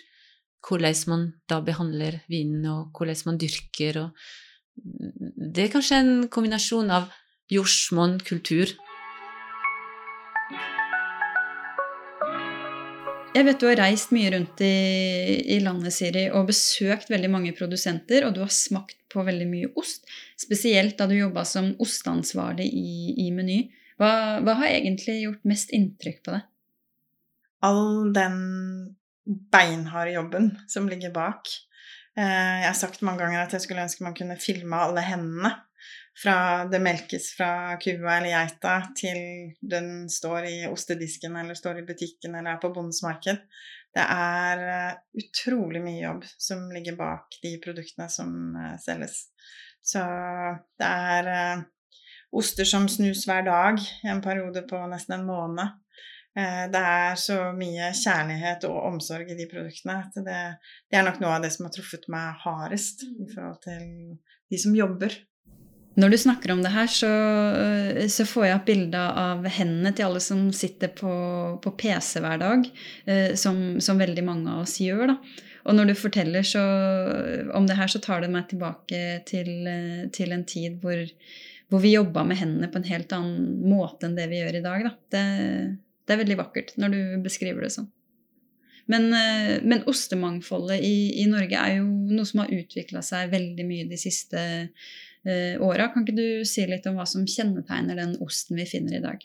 hvordan 0.65 0.95
man 1.07 1.25
da 1.49 1.61
behandler 1.65 2.21
vinen, 2.31 2.65
og 2.65 2.91
hvordan 2.95 3.25
man 3.25 3.41
dyrker, 3.41 4.05
og 4.05 4.09
Det 4.79 5.65
er 5.65 5.71
kanskje 5.73 5.97
en 5.99 6.27
kombinasjon 6.31 6.91
av 6.93 7.09
jordsmonn, 7.51 8.19
kultur. 8.23 8.69
Jeg 13.35 13.45
vet 13.45 13.59
du 13.61 13.67
har 13.67 13.77
reist 13.77 14.13
mye 14.15 14.29
rundt 14.33 14.61
i, 14.65 14.75
i, 15.53 15.59
landet 15.61 15.93
Siri, 15.93 16.25
og 16.33 16.47
besøkt 16.49 17.11
veldig 17.11 17.29
mange 17.29 17.51
produsenter, 17.57 18.25
og 18.25 18.33
du 18.35 18.41
har 18.41 18.53
smakt 18.53 18.97
på 19.11 19.25
veldig 19.25 19.47
mye 19.51 19.69
ost. 19.79 20.07
Spesielt 20.39 20.97
da 20.97 21.09
du 21.09 21.17
jobba 21.17 21.43
som 21.45 21.73
osteansvarlig 21.81 22.65
i, 22.71 22.93
i 23.25 23.29
Meny. 23.35 23.59
Hva, 24.01 24.39
hva, 24.43 24.55
har 24.61 24.73
egentlig 24.73 25.19
gjort 25.25 25.45
mest 25.49 25.73
inntrykk 25.75 26.23
på 26.25 26.37
deg? 26.37 26.47
All 27.67 28.13
den 28.15 28.39
beinharde 29.29 30.11
jobben 30.11 30.51
som 30.67 30.89
ligger 30.89 31.13
bak. 31.13 31.49
Eh, 32.17 32.59
jeg 32.63 32.67
har 32.67 32.77
sagt 32.77 33.03
mange 33.05 33.23
ganger 33.23 33.43
at 33.43 33.55
jeg 33.55 33.65
skulle 33.65 33.85
ønske 33.85 34.05
man 34.05 34.17
kunne 34.17 34.39
filme 34.41 34.83
alle 34.85 35.03
hendene. 35.05 35.53
Fra 36.19 36.65
det 36.67 36.81
melkes 36.83 37.29
fra 37.37 37.77
kua 37.79 38.17
eller 38.17 38.33
geita 38.33 38.73
til 38.97 39.19
den 39.61 40.09
står 40.11 40.49
i 40.49 40.55
ostedisken 40.67 41.37
eller 41.39 41.55
står 41.55 41.79
i 41.79 41.85
butikken 41.87 42.35
eller 42.35 42.57
er 42.57 42.61
på 42.63 42.73
bondens 42.75 43.03
marked. 43.05 43.39
Det 43.95 44.03
er 44.03 44.63
eh, 44.73 44.97
utrolig 45.21 45.81
mye 45.85 46.01
jobb 46.01 46.25
som 46.35 46.67
ligger 46.73 46.97
bak 46.99 47.39
de 47.43 47.55
produktene 47.63 48.09
som 48.11 48.33
eh, 48.57 48.75
selges. 48.83 49.29
Så 49.79 50.01
det 50.77 50.89
er 50.89 51.63
oster 52.35 52.67
som 52.67 52.89
snus 52.91 53.23
hver 53.25 53.45
dag 53.47 53.79
i 53.79 54.09
en 54.11 54.19
periode 54.21 54.65
på 54.67 54.81
nesten 54.91 55.15
en 55.15 55.29
måned. 55.29 55.79
Eh, 56.37 56.65
det 56.69 56.81
er 56.81 57.17
så 57.17 57.39
mye 57.57 57.89
kjærlighet 57.97 58.67
og 58.69 58.77
omsorg 58.91 59.31
i 59.31 59.37
de 59.37 59.47
produktene 59.49 59.97
at 60.03 60.19
det, 60.19 60.43
det, 60.91 60.99
er 60.99 61.07
nok 61.07 61.17
noe 61.23 61.39
av 61.39 61.45
det 61.45 61.51
som 61.55 61.65
har 61.65 61.73
truffet 61.73 62.05
meg 62.11 62.37
hardest 62.43 63.03
i 63.07 63.15
mm. 63.15 63.33
forhold 63.33 63.59
til 63.65 63.81
de 64.49 64.61
som 64.61 64.77
jobber. 64.77 65.17
Når 65.99 66.13
du 66.13 66.17
snakker 66.21 66.53
om 66.53 66.61
det 66.63 66.71
her, 66.71 66.87
så, 66.87 67.09
så 68.13 68.23
får 68.29 68.45
jeg 68.45 68.55
opp 68.59 68.67
bilder 68.69 69.17
av 69.19 69.47
hendene 69.51 69.91
til 69.95 70.05
alle 70.05 70.21
som 70.23 70.45
sitter 70.55 70.93
på, 70.95 71.11
på 71.63 71.73
PC 71.81 72.21
hver 72.23 72.39
dag, 72.39 72.69
eh, 73.09 73.33
som, 73.35 73.79
som, 73.83 73.99
veldig 73.99 74.23
mange 74.23 74.53
av 74.53 74.63
oss 74.63 74.77
gjør. 74.79 75.09
da. 75.11 75.17
Og 75.67 75.75
når 75.75 75.89
du 75.89 75.95
forteller 75.99 76.45
så, 76.47 76.61
om 77.57 77.67
det 77.67 77.75
her, 77.75 77.89
så 77.91 77.99
tar 78.05 78.23
det 78.23 78.31
meg 78.31 78.47
tilbake 78.47 79.19
til, 79.27 79.51
til 80.15 80.31
en 80.31 80.45
tid 80.47 80.79
hvor, 80.81 81.03
hvor 81.69 81.83
vi 81.83 81.97
jobba 81.97 82.23
med 82.25 82.39
hendene 82.39 82.71
på 82.71 82.79
en 82.79 82.87
helt 82.87 83.11
annen 83.17 83.67
måte 83.67 84.07
enn 84.07 84.15
det 84.17 84.29
vi 84.31 84.39
gjør 84.39 84.61
i 84.61 84.63
dag. 84.63 84.87
Da. 84.87 84.95
Det, 85.17 85.25
det 86.09 86.15
er 86.15 86.23
veldig 86.23 86.39
vakkert 86.39 86.75
når 86.81 86.93
du 86.95 87.01
beskriver 87.21 87.61
det 87.65 87.73
sånn. 87.75 87.89
Men, 88.89 89.11
eh, 89.13 89.59
men 89.61 89.83
ostemangfoldet 89.85 90.81
i, 90.81 91.21
i, 91.21 91.27
Norge 91.29 91.57
er 91.61 91.75
jo 91.77 91.85
noe 91.85 92.25
som 92.25 92.41
har 92.41 92.53
utvikla 92.55 93.03
seg 93.05 93.29
veldig 93.29 93.65
mye 93.67 93.85
de 93.91 93.99
siste 94.01 94.39
eh, 94.41 95.61
åra. 95.61 95.91
Kan 95.93 96.07
ikke 96.07 96.17
du 96.17 96.47
si 96.49 96.65
litt 96.65 96.87
om 96.89 96.97
hva 96.97 97.05
som 97.09 97.27
kjennetegner 97.29 98.01
den 98.01 98.15
osten 98.25 98.57
vi 98.57 98.65
finner 98.69 98.97
i 98.97 99.03
dag? 99.03 99.21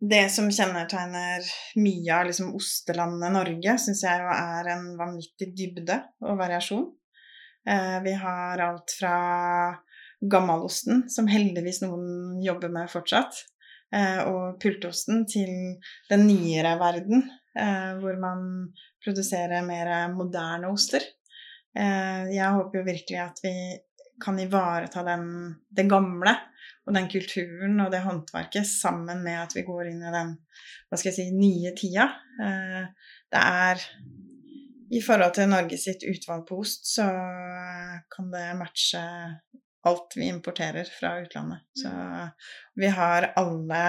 Det 0.00 0.22
som 0.32 0.46
kjennetegner 0.54 1.44
mye 1.82 2.14
av 2.14 2.30
liksom 2.30 2.54
ostelandet 2.56 3.34
Norge, 3.34 3.74
syns 3.82 4.04
jeg 4.06 4.22
er 4.38 4.70
en 4.76 4.86
vanvittig 4.96 5.50
dybde 5.58 5.98
og 6.22 6.38
variasjon. 6.38 6.86
Eh, 7.68 7.98
vi 8.06 8.14
har 8.22 8.62
alt 8.70 8.94
fra 8.96 9.16
gammalosten, 10.20 11.08
som 11.10 11.28
heldigvis 11.28 11.82
noen 11.82 12.38
jobber 12.44 12.70
med 12.72 12.88
fortsatt, 12.92 13.42
og 13.90 14.60
pultosten 14.62 15.24
til 15.26 15.50
den 16.10 16.26
nyere 16.28 16.76
verden, 16.78 17.24
eh, 17.58 17.96
hvor 17.98 18.18
man 18.22 18.42
produserer 19.02 19.64
mer 19.66 19.90
moderne 20.14 20.70
oster. 20.70 21.02
Eh, 21.74 22.30
jeg 22.34 22.54
håper 22.56 22.80
jo 22.80 22.86
virkelig 22.86 23.18
at 23.22 23.42
vi 23.42 23.54
kan 24.20 24.38
ivareta 24.38 25.02
den, 25.06 25.26
det 25.70 25.88
gamle 25.90 26.36
og 26.86 26.94
den 26.94 27.08
kulturen 27.10 27.80
og 27.80 27.90
det 27.92 28.02
håndverket 28.04 28.68
sammen 28.68 29.22
med 29.24 29.38
at 29.40 29.54
vi 29.56 29.64
går 29.66 29.90
inn 29.90 30.02
i 30.04 30.14
den 30.14 30.34
hva 30.90 30.98
skal 30.98 31.10
jeg 31.10 31.16
si, 31.16 31.26
nye 31.32 31.70
tida. 31.78 32.08
Det 33.30 33.40
er 33.40 33.82
I 34.90 35.00
forhold 35.04 35.36
til 35.36 35.48
Norge 35.48 35.78
sitt 35.78 36.02
utvalg 36.02 36.42
på 36.48 36.58
ost, 36.64 36.88
så 36.96 37.06
kan 38.10 38.32
det 38.32 38.46
matche 38.58 39.02
alt 39.88 40.12
vi 40.16 40.26
importerer 40.28 40.84
fra 40.84 41.14
utlandet. 41.22 41.58
Så 41.72 41.88
mm. 41.88 42.28
vi 42.74 42.86
har 42.86 43.32
alle 43.36 43.84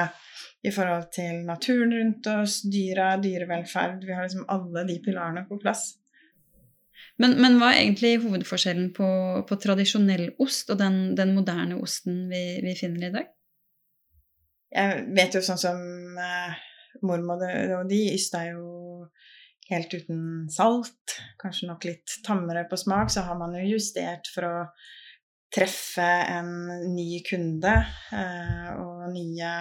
i 0.64 0.72
forhold 0.72 1.10
til 1.16 1.42
naturen 1.48 1.94
rundt 1.94 2.28
oss, 2.32 2.62
dyra, 2.70 3.16
dyrevelferd 3.18 4.06
Vi 4.06 4.14
har 4.14 4.28
liksom 4.28 4.46
alle 4.48 4.86
de 4.88 5.00
pilarene 5.04 5.44
på 5.50 5.60
plass. 5.62 5.90
Men, 7.22 7.36
men 7.42 7.58
hva 7.60 7.74
er 7.74 7.84
egentlig 7.84 8.22
hovedforskjellen 8.24 8.92
på, 8.98 9.10
på 9.48 9.58
tradisjonell 9.62 10.32
ost 10.42 10.72
og 10.74 10.80
den, 10.80 11.14
den 11.18 11.36
moderne 11.36 11.78
osten 11.82 12.24
vi, 12.32 12.44
vi, 12.66 12.76
finner 12.78 13.10
i 13.10 13.14
dag? 13.14 13.30
Jeg 14.72 15.04
vet 15.18 15.36
jo 15.36 15.42
sånn 15.44 15.60
som 15.60 15.82
eh, 16.22 16.56
mormor 17.04 17.44
og 17.82 17.90
de 17.90 18.00
ysta 18.16 18.46
jo 18.48 19.10
helt 19.72 19.94
uten 19.94 20.48
salt. 20.52 21.18
Kanskje 21.42 21.70
nok 21.70 21.86
litt 21.88 22.18
tammere 22.26 22.64
på 22.70 22.80
smak. 22.80 23.12
Så 23.12 23.26
har 23.28 23.38
man 23.40 23.56
jo 23.60 23.76
justert 23.76 24.30
for 24.34 24.48
å 24.48 24.56
treffe 25.52 26.08
en 26.32 26.52
ny 26.96 27.22
kunde 27.28 27.74
eh, 28.16 28.68
og 28.80 29.10
nye 29.12 29.56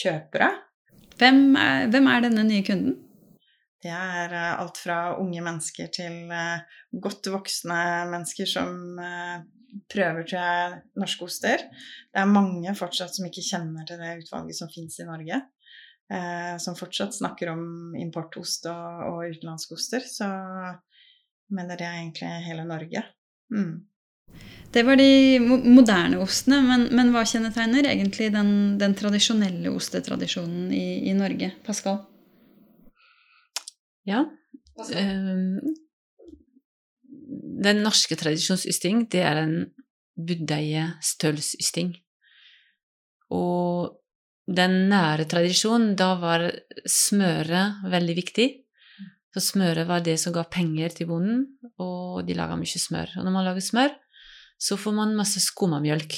kjøpere. 0.00 0.48
Hvem 1.18 1.44
er, 1.58 1.86
hvem 1.92 2.08
er, 2.10 2.24
denne 2.26 2.46
nye 2.46 2.64
kunden? 2.66 2.96
Det 3.78 3.92
er 3.94 4.34
eh, 4.34 4.54
alt 4.58 4.80
fra 4.82 4.98
unge 5.20 5.42
mennesker 5.44 5.90
til 5.94 6.32
eh, 6.34 6.80
godt 7.04 7.30
voksne 7.30 7.82
mennesker 8.10 8.50
som 8.50 8.98
prøver 9.92 10.24
til 10.26 10.78
norske 10.98 11.28
oster. 11.28 11.62
Det 12.08 12.22
er 12.22 12.32
mange 12.32 12.72
fortsatt 12.76 13.14
som 13.14 13.28
ikke 13.28 13.44
kjenner 13.44 13.86
til 13.86 14.00
det 14.00 14.16
utvalget 14.24 14.58
som 14.58 14.70
fins 14.72 14.98
i 14.98 15.06
Norge. 15.06 15.44
som 16.64 16.72
fortsatt 16.72 17.12
snakker 17.12 17.50
om 17.52 17.92
importost 18.00 18.64
og, 18.70 19.02
og 19.10 19.18
utenlandske 19.28 19.76
oster. 19.76 20.00
Så 20.00 20.24
jeg 20.24 21.52
mener 21.52 21.76
det 21.76 21.84
er 21.84 21.98
egentlig 21.98 22.30
hele 22.46 22.64
Norge. 22.64 23.02
Mm. 23.52 23.74
Det 24.72 24.84
var 24.84 24.98
de 25.00 25.38
moderne 25.40 26.18
ostene, 26.20 26.60
men, 26.66 26.86
men 26.92 27.12
hva 27.14 27.24
kjennetegner 27.28 27.88
egentlig 27.88 28.28
den, 28.34 28.50
den 28.80 28.94
tradisjonelle 28.98 29.72
ostetradisjonen 29.72 30.68
i, 30.76 31.08
i, 31.08 31.14
Norge? 31.16 31.54
Pascal? 31.64 32.02
Ja 34.08 34.26
Pascal. 34.76 35.56
Den 37.68 37.80
norske 37.82 38.16
tradisjonsysting, 38.20 39.06
det 39.10 39.24
er 39.24 39.40
en 39.40 39.56
budeie-stølsysting. 40.28 41.96
Og 43.34 43.96
den 44.48 44.76
nære 44.92 45.26
tradisjonen, 45.28 45.96
da 45.98 46.12
var 46.20 46.46
smøret 46.88 47.82
veldig 47.90 48.16
viktig. 48.20 48.48
Så 49.34 49.42
smøret 49.44 49.88
var 49.88 50.04
det 50.04 50.16
som 50.20 50.32
ga 50.36 50.44
penger 50.48 50.94
til 50.94 51.10
bonden, 51.10 51.42
og 51.82 52.22
de 52.28 52.36
laga 52.36 52.56
mye 52.56 52.80
smør. 52.80 53.18
Og 53.18 53.26
når 53.26 53.34
man 53.34 53.48
lager 53.48 53.64
smør, 53.64 53.96
så 54.58 54.78
får 54.80 54.96
man 54.96 55.16
masse 55.18 55.40
skummamjølk. 55.44 56.16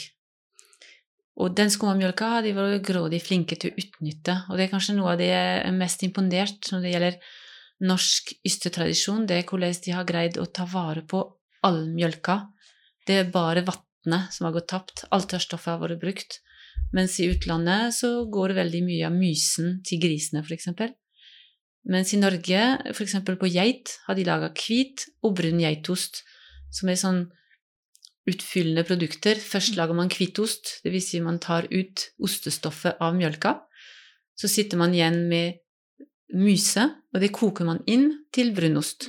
Og 1.40 1.54
den 1.56 1.70
skummamjølka 1.72 2.34
har 2.34 2.44
de 2.44 2.52
vært 2.56 2.84
grådig 2.84 3.20
flinke 3.24 3.56
til 3.60 3.72
å 3.72 3.80
utnytte. 3.80 4.34
Og 4.50 4.58
det 4.58 4.66
er 4.66 4.72
kanskje 4.72 4.96
noe 4.96 5.14
av 5.14 5.20
det 5.20 5.30
jeg 5.30 5.60
er 5.62 5.76
mest 5.76 6.02
imponert 6.04 6.68
når 6.72 6.84
det 6.84 6.92
gjelder 6.94 7.20
norsk 7.88 8.34
ystetradisjon, 8.44 9.24
det 9.28 9.38
er 9.38 9.46
hvordan 9.48 9.78
de 9.86 9.94
har 9.96 10.08
greid 10.08 10.36
å 10.40 10.44
ta 10.52 10.66
vare 10.68 11.00
på 11.08 11.22
all 11.64 11.86
mjølka. 11.94 12.42
Det 13.08 13.16
er 13.22 13.32
bare 13.32 13.64
vannet 13.64 14.34
som 14.34 14.46
har 14.46 14.56
gått 14.56 14.68
tapt. 14.72 15.04
Alt 15.16 15.30
tørrstoffet 15.32 15.72
har 15.72 15.80
vært 15.80 16.02
brukt. 16.02 16.40
Mens 16.96 17.16
i 17.22 17.30
utlandet 17.30 17.94
så 17.96 18.26
går 18.28 18.56
veldig 18.58 18.82
mye 18.84 19.08
av 19.08 19.16
mysen 19.16 19.78
til 19.86 20.00
grisene, 20.02 20.42
f.eks. 20.44 20.68
Mens 21.90 22.12
i 22.12 22.20
Norge, 22.20 22.64
f.eks. 22.92 23.16
på 23.24 23.48
geit, 23.48 23.96
har 24.06 24.18
de 24.18 24.26
laga 24.28 24.50
hvit 24.52 25.06
og 25.24 25.38
brun 25.38 25.62
geitost, 25.62 26.24
som 26.74 26.90
er 26.92 26.98
sånn 27.00 27.22
utfyllende 28.30 28.84
produkter. 28.86 29.38
Først 29.38 29.76
lager 29.78 29.96
man 29.98 30.10
hvitost, 30.12 30.78
dvs. 30.84 31.10
Si 31.12 31.20
man 31.24 31.40
tar 31.42 31.68
ut 31.70 32.06
ostestoffet 32.22 33.00
av 33.02 33.16
mjølka. 33.18 33.56
Så 34.38 34.48
sitter 34.48 34.80
man 34.80 34.94
igjen 34.96 35.26
med 35.28 35.60
myse, 36.36 36.86
og 37.12 37.20
det 37.22 37.32
koker 37.34 37.66
man 37.68 37.82
inn 37.90 38.10
til 38.32 38.54
brunost. 38.56 39.08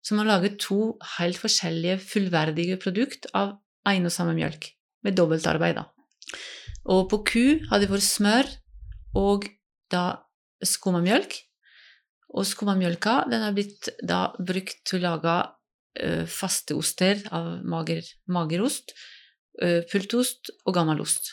Så 0.00 0.16
man 0.16 0.30
lager 0.30 0.56
to 0.60 0.96
helt 1.18 1.38
forskjellige 1.40 1.98
fullverdige 2.00 2.78
produkt 2.80 3.28
av 3.36 3.58
én 3.88 4.06
og 4.06 4.14
samme 4.14 4.32
mjølk, 4.36 4.70
med 5.04 5.16
dobbeltarbeid, 5.18 5.76
da. 5.80 5.88
Og 6.88 7.08
på 7.10 7.20
ku 7.28 7.44
har 7.68 7.80
det 7.82 7.90
vært 7.90 8.06
smør 8.06 8.48
og 9.18 9.46
da 9.92 10.22
skummamjølk. 10.64 11.34
Og 12.30 12.46
skummamjølka 12.46 13.24
den 13.30 13.42
har 13.44 13.56
blitt 13.56 13.90
da 14.06 14.28
brukt 14.38 14.84
til 14.86 15.00
å 15.00 15.08
lage 15.08 15.36
faste 16.30 16.76
oster 16.78 17.18
av 17.34 17.64
mager, 17.66 18.06
magerost, 18.30 18.92
pultost 19.90 20.52
og 20.62 20.76
gammelost. 20.76 21.32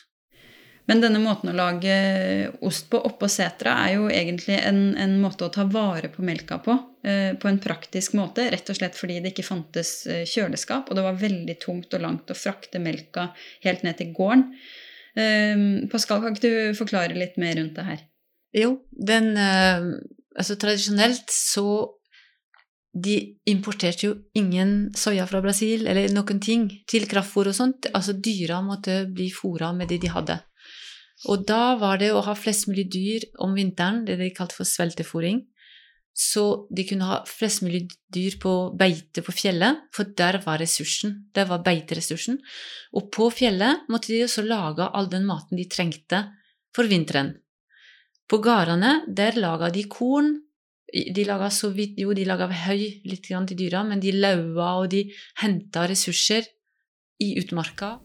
Men 0.88 1.02
denne 1.04 1.20
måten 1.20 1.52
å 1.52 1.56
lage 1.56 1.94
ost 2.64 2.88
på 2.92 3.00
oppå 3.10 3.28
setra 3.32 3.74
er 3.84 3.98
jo 3.98 4.08
egentlig 4.08 4.56
en, 4.62 4.82
en, 4.96 5.18
måte 5.20 5.44
å 5.44 5.52
ta 5.52 5.66
vare 5.68 6.08
på 6.14 6.24
melka 6.24 6.62
på. 6.64 6.78
Uh, 7.08 7.36
på 7.40 7.50
en 7.50 7.60
praktisk 7.64 8.16
måte, 8.20 8.48
rett 8.54 8.72
og 8.72 8.80
slett 8.80 8.96
fordi 8.96 9.20
det 9.24 9.34
ikke 9.34 9.50
fantes 9.50 9.92
kjøleskap, 10.32 10.88
og 10.88 10.98
det 10.98 11.06
var 11.06 11.20
veldig 11.20 11.58
tungt 11.64 11.94
og 11.98 12.04
langt 12.06 12.32
å 12.32 12.38
frakte 12.40 12.80
melka 12.84 13.30
helt 13.66 13.84
ned 13.84 14.00
til 14.00 14.14
gården. 14.16 14.46
Um, 15.18 15.66
Pascal, 15.92 16.22
kan 16.24 16.38
ikke 16.38 16.48
du 16.48 16.78
forklare 16.78 17.20
litt 17.20 17.36
mer 17.42 17.58
rundt 17.60 17.76
det 17.76 17.88
her? 17.88 18.06
Jo, 18.56 18.78
den 18.92 19.34
Altså 20.38 20.54
tradisjonelt 20.62 21.32
så 21.34 21.64
De 23.04 23.16
importerte 23.52 24.08
jo 24.08 24.14
ingen 24.40 24.90
soya 24.98 25.28
fra 25.30 25.42
Brasil 25.44 25.86
eller 25.90 26.10
noen 26.16 26.40
ting 26.42 26.70
til 26.90 27.06
kraftfôr 27.10 27.52
og 27.52 27.58
sånt. 27.58 27.90
Altså 27.94 28.16
dyra 28.16 28.62
måtte 28.66 29.04
bli 29.12 29.28
fôra 29.34 29.74
med 29.76 29.92
det 29.92 30.00
de 30.06 30.14
hadde. 30.14 30.40
Og 31.28 31.46
da 31.50 31.76
var 31.82 32.00
det 32.02 32.12
å 32.14 32.24
ha 32.26 32.36
flest 32.38 32.68
mulig 32.70 32.88
dyr 32.94 33.26
om 33.44 33.56
vinteren, 33.58 34.04
det 34.06 34.20
de 34.20 34.30
kalte 34.34 34.58
for 34.60 34.70
sveltefòring. 34.70 35.42
Så 36.18 36.66
de 36.74 36.82
kunne 36.90 37.06
ha 37.06 37.18
flest 37.30 37.62
mulig 37.62 37.84
dyr 38.14 38.40
på 38.42 38.54
beite 38.78 39.22
på 39.26 39.34
fjellet, 39.36 39.84
for 39.94 40.10
der 40.18 40.40
var 40.46 40.58
ressursen. 40.62 41.28
Der 41.34 41.46
var 41.50 41.62
beiteressursen. 41.66 42.40
Og 42.98 43.12
på 43.14 43.30
fjellet 43.34 43.86
måtte 43.90 44.14
de 44.14 44.24
også 44.26 44.46
lage 44.46 44.88
all 44.98 45.10
den 45.12 45.28
maten 45.30 45.60
de 45.60 45.68
trengte 45.70 46.24
for 46.74 46.90
vinteren. 46.90 47.36
På 48.28 48.42
gårdene, 48.44 49.04
der 49.08 49.38
laga 49.38 49.70
de 49.74 49.86
korn. 49.90 50.34
De 50.88 51.24
laga 51.28 51.50
så 51.52 51.70
vidt 51.76 51.98
Jo, 52.00 52.14
de 52.16 52.24
laga 52.28 52.48
høy 52.48 53.02
litt 53.04 53.28
grann 53.28 53.48
til 53.50 53.60
dyra, 53.60 53.84
men 53.84 54.00
de 54.00 54.14
laua, 54.16 54.78
og 54.82 54.92
de 54.94 55.04
henta 55.42 55.88
ressurser 55.90 56.48
i 57.24 57.34
utmarka. 57.42 57.98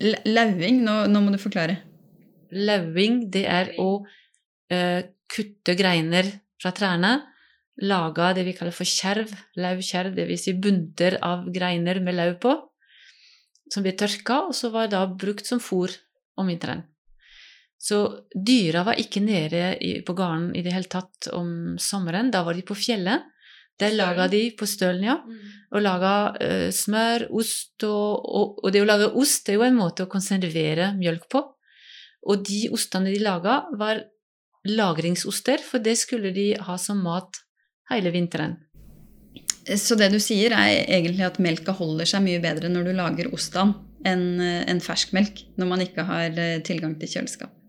Lauing? 0.00 0.80
Nå, 0.86 0.94
nå, 1.12 1.20
må 1.20 1.34
du 1.34 1.40
forklare. 1.42 1.82
Lauing, 2.56 3.26
det 3.30 3.44
er 3.44 3.74
å 3.78 3.90
uh, 4.00 5.00
kutte 5.30 5.76
greiner 5.76 6.30
fra 6.60 6.72
trærne 6.76 7.18
laga 7.80 8.32
det 8.36 8.44
vi 8.44 8.54
kaller 8.56 8.74
for 8.76 8.88
kjerv, 8.88 9.32
lauvkjerv, 9.60 10.14
dvs. 10.16 10.44
Si 10.44 10.54
bunter 10.56 11.16
av 11.24 11.48
greiner 11.52 12.00
med 12.04 12.16
lauv 12.18 12.36
på, 12.42 12.54
som 13.72 13.84
ble 13.84 13.94
tørka, 13.96 14.42
og 14.48 14.56
så 14.56 14.72
var 14.74 14.88
det 14.88 14.96
da 14.98 15.06
brukt 15.08 15.48
som 15.48 15.62
fôr 15.62 15.94
om 16.40 16.50
vinteren. 16.50 16.84
Så 17.80 17.98
dyra 18.34 18.84
var 18.84 19.00
ikke 19.00 19.22
nede 19.24 20.02
på 20.04 20.14
gården 20.16 20.50
i 20.52 20.62
det 20.64 20.74
hele 20.74 20.90
tatt 20.90 21.30
om 21.32 21.78
sommeren. 21.80 22.28
Da 22.32 22.42
var 22.44 22.56
de 22.56 22.64
på 22.66 22.76
fjellet. 22.76 23.24
Der 23.80 23.94
laga 23.96 24.26
de 24.28 24.42
på 24.52 24.66
stølen, 24.68 25.06
ja. 25.08 25.16
Mm. 25.24 25.52
Og 25.72 25.80
laga 25.80 26.14
uh, 26.36 26.68
smør, 26.74 27.30
ost 27.40 27.86
og, 27.88 28.26
og, 28.28 28.58
og, 28.60 28.68
det 28.74 28.82
å 28.84 28.88
lage 28.88 29.08
ost 29.16 29.48
er 29.48 29.56
jo 29.56 29.64
en 29.64 29.78
måte 29.78 30.04
å 30.04 30.10
konservere 30.12 30.90
mjølk 30.98 31.24
på. 31.32 31.40
Og 32.28 32.42
de 32.44 32.66
ostene 32.76 33.08
de 33.08 33.22
laga, 33.24 33.62
var 33.80 34.02
lagringsoster, 34.68 35.62
for 35.64 35.80
det 35.80 35.96
skulle 35.96 36.34
de 36.36 36.50
ha 36.60 36.76
som 36.76 37.00
mat 37.00 37.40
hele 37.88 38.12
vinteren. 38.12 38.58
Så 39.80 39.96
det 39.96 40.10
du 40.12 40.18
sier, 40.20 40.52
er 40.52 40.84
egentlig 40.84 41.24
at 41.24 41.40
melka 41.40 41.72
holder 41.76 42.08
seg 42.08 42.24
mye 42.26 42.42
bedre 42.42 42.68
når 42.68 42.90
du 42.90 42.92
lager 42.98 43.32
ostene 43.32 43.78
enn 44.04 44.40
en 44.40 44.84
ferskmelk, 44.84 45.46
når 45.60 45.72
man 45.72 45.84
ikke 45.84 46.04
har 46.08 46.36
eh, 46.40 46.60
tilgang 46.64 46.94
til 47.00 47.16
kjøleskap? 47.16 47.59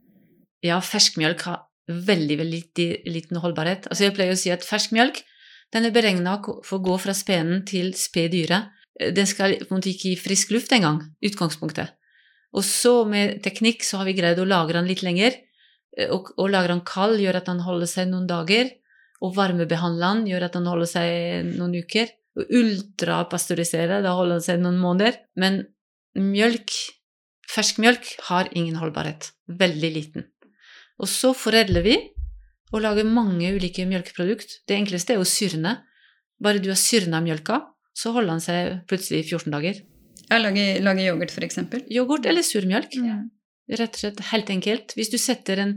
Ja, 0.66 0.78
ferskmelk 0.86 1.46
har 1.48 1.64
veldig 1.92 2.38
veldig 2.40 2.88
liten 3.10 3.40
holdbarhet. 3.42 3.88
Altså 3.90 4.08
jeg 4.08 4.16
pleier 4.16 4.36
å 4.36 4.40
si 4.40 4.52
at 4.54 4.66
ferskmelk 4.66 5.24
den 5.72 5.88
er 5.88 5.96
beregna 5.96 6.38
for 6.44 6.78
å 6.78 6.84
gå 6.84 6.98
fra 7.00 7.16
spenen 7.16 7.64
til 7.68 7.94
speddyret. 7.98 8.72
Den 9.16 9.28
skal 9.30 9.56
på 9.62 9.72
en 9.72 9.80
måte 9.80 9.92
ikke 9.94 10.12
i 10.12 10.20
frisk 10.20 10.52
luft 10.54 10.74
engang, 10.76 11.00
utgangspunktet. 11.24 11.96
Og 12.52 12.66
så 12.68 13.06
med 13.08 13.40
teknikk 13.46 13.86
så 13.88 14.02
har 14.02 14.10
vi 14.10 14.18
greid 14.18 14.40
å 14.42 14.48
lagre 14.48 14.82
den 14.82 14.90
litt 14.92 15.04
lenger. 15.06 15.38
Å 15.96 16.08
og, 16.16 16.34
og 16.40 16.52
lagre 16.52 16.76
den 16.76 16.86
kald 16.88 17.20
gjør 17.24 17.40
at 17.40 17.48
den 17.48 17.64
holder 17.64 17.90
seg 17.90 18.12
noen 18.12 18.28
dager. 18.28 18.70
Og 19.24 19.36
varmebehandle 19.38 20.10
den 20.16 20.26
gjør 20.32 20.48
at 20.48 20.58
den 20.58 20.68
holder 20.68 20.92
seg 20.92 21.54
noen 21.54 21.78
uker. 21.80 22.12
Og 22.40 22.52
ultrapasteurisere, 22.60 24.02
da 24.04 24.16
holder 24.18 24.40
den 24.40 24.46
seg 24.46 24.62
noen 24.62 24.80
måneder. 24.82 25.22
Men 25.40 25.64
mjølk, 26.20 26.76
fersk 27.52 27.80
mjølk, 27.84 28.14
har 28.28 28.52
ingen 28.52 28.80
holdbarhet. 28.82 29.32
Veldig 29.48 29.96
liten. 29.96 30.28
Og 31.00 31.10
så 31.10 31.32
foredler 31.38 31.86
vi 31.86 31.96
og 32.72 32.84
lager 32.84 33.08
mange 33.08 33.52
ulike 33.56 33.86
mjølkeprodukt. 33.88 34.62
Det 34.68 34.78
enkleste 34.78 35.16
er 35.16 35.22
å 35.22 35.28
syrne. 35.28 35.78
Bare 36.42 36.62
du 36.64 36.70
har 36.72 36.80
syrna 36.80 37.22
mjølka, 37.24 37.60
så 37.94 38.14
holder 38.16 38.36
den 38.36 38.44
seg 38.44 38.76
plutselig 38.90 39.26
14 39.28 39.52
dager. 39.54 39.82
Ja, 40.32 40.40
lage, 40.40 40.66
lage 40.84 41.04
yoghurt, 41.04 41.34
f.eks.? 41.36 41.60
Yoghurt 41.92 42.28
eller 42.30 42.46
surmjølk. 42.46 42.96
Mm. 43.04 43.26
Rett 43.72 43.98
og 43.98 44.04
slett 44.04 44.22
helt 44.32 44.52
enkelt. 44.54 44.96
Hvis 44.96 45.12
du 45.12 45.18
setter 45.20 45.60
en 45.60 45.74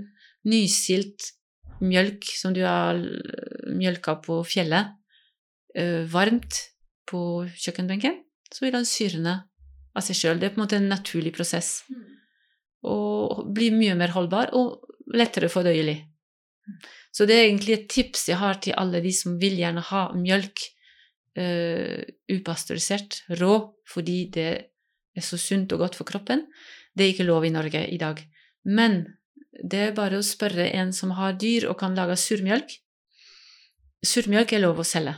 nysilt 0.46 1.32
mjølk 1.82 2.28
som 2.38 2.54
du 2.54 2.62
har 2.62 3.00
mjølka 3.74 4.20
på 4.22 4.38
fjellet, 4.46 4.94
uh, 5.74 6.04
varmt 6.10 6.60
på 7.10 7.20
kjøkkenbenken, 7.50 8.20
så 8.54 8.64
vil 8.64 8.76
den 8.76 8.88
syrne 8.88 9.40
av 9.94 10.06
seg 10.06 10.18
sjøl. 10.18 10.38
Det 10.38 10.48
er 10.48 10.54
på 10.54 10.60
en 10.60 10.64
måte 10.64 10.78
en 10.78 10.90
naturlig 10.90 11.34
prosess. 11.34 11.80
Mm. 11.90 12.04
Og 12.94 13.46
blir 13.56 13.74
mye 13.74 13.96
mer 13.98 14.14
holdbar 14.14 14.54
og 14.54 14.93
lettere 15.16 15.50
fordøyelig. 15.52 15.96
Så 17.14 17.26
det 17.28 17.36
er 17.36 17.48
egentlig 17.48 17.74
et 17.76 17.90
tips 17.92 18.28
jeg 18.30 18.40
har 18.40 18.58
til 18.62 18.76
alle 18.80 19.02
de 19.04 19.12
som 19.14 19.36
vil 19.40 19.56
gjerne 19.60 19.82
ha 19.90 20.06
mjølk 20.16 20.62
uh, 21.38 22.00
upasteurisert, 22.32 23.20
rå, 23.40 23.58
fordi 23.86 24.18
det 24.34 24.48
er 25.14 25.24
så 25.24 25.38
sunt 25.38 25.72
og 25.76 25.84
godt 25.84 25.98
for 26.00 26.08
kroppen. 26.08 26.46
Det 26.94 27.04
er 27.04 27.14
ikke 27.14 27.28
lov 27.28 27.46
i 27.46 27.52
Norge 27.54 27.84
i 27.86 27.98
dag. 28.00 28.18
Men 28.64 29.04
det 29.54 29.80
er 29.88 29.96
bare 29.96 30.18
å 30.18 30.26
spørre 30.26 30.66
en 30.74 30.90
som 30.96 31.14
har 31.18 31.36
dyr 31.38 31.68
og 31.70 31.78
kan 31.78 31.94
lage 31.94 32.16
surmjølk. 32.18 32.78
Surmjølk 34.04 34.56
er 34.56 34.64
lov 34.64 34.82
å 34.82 34.86
selge, 34.86 35.14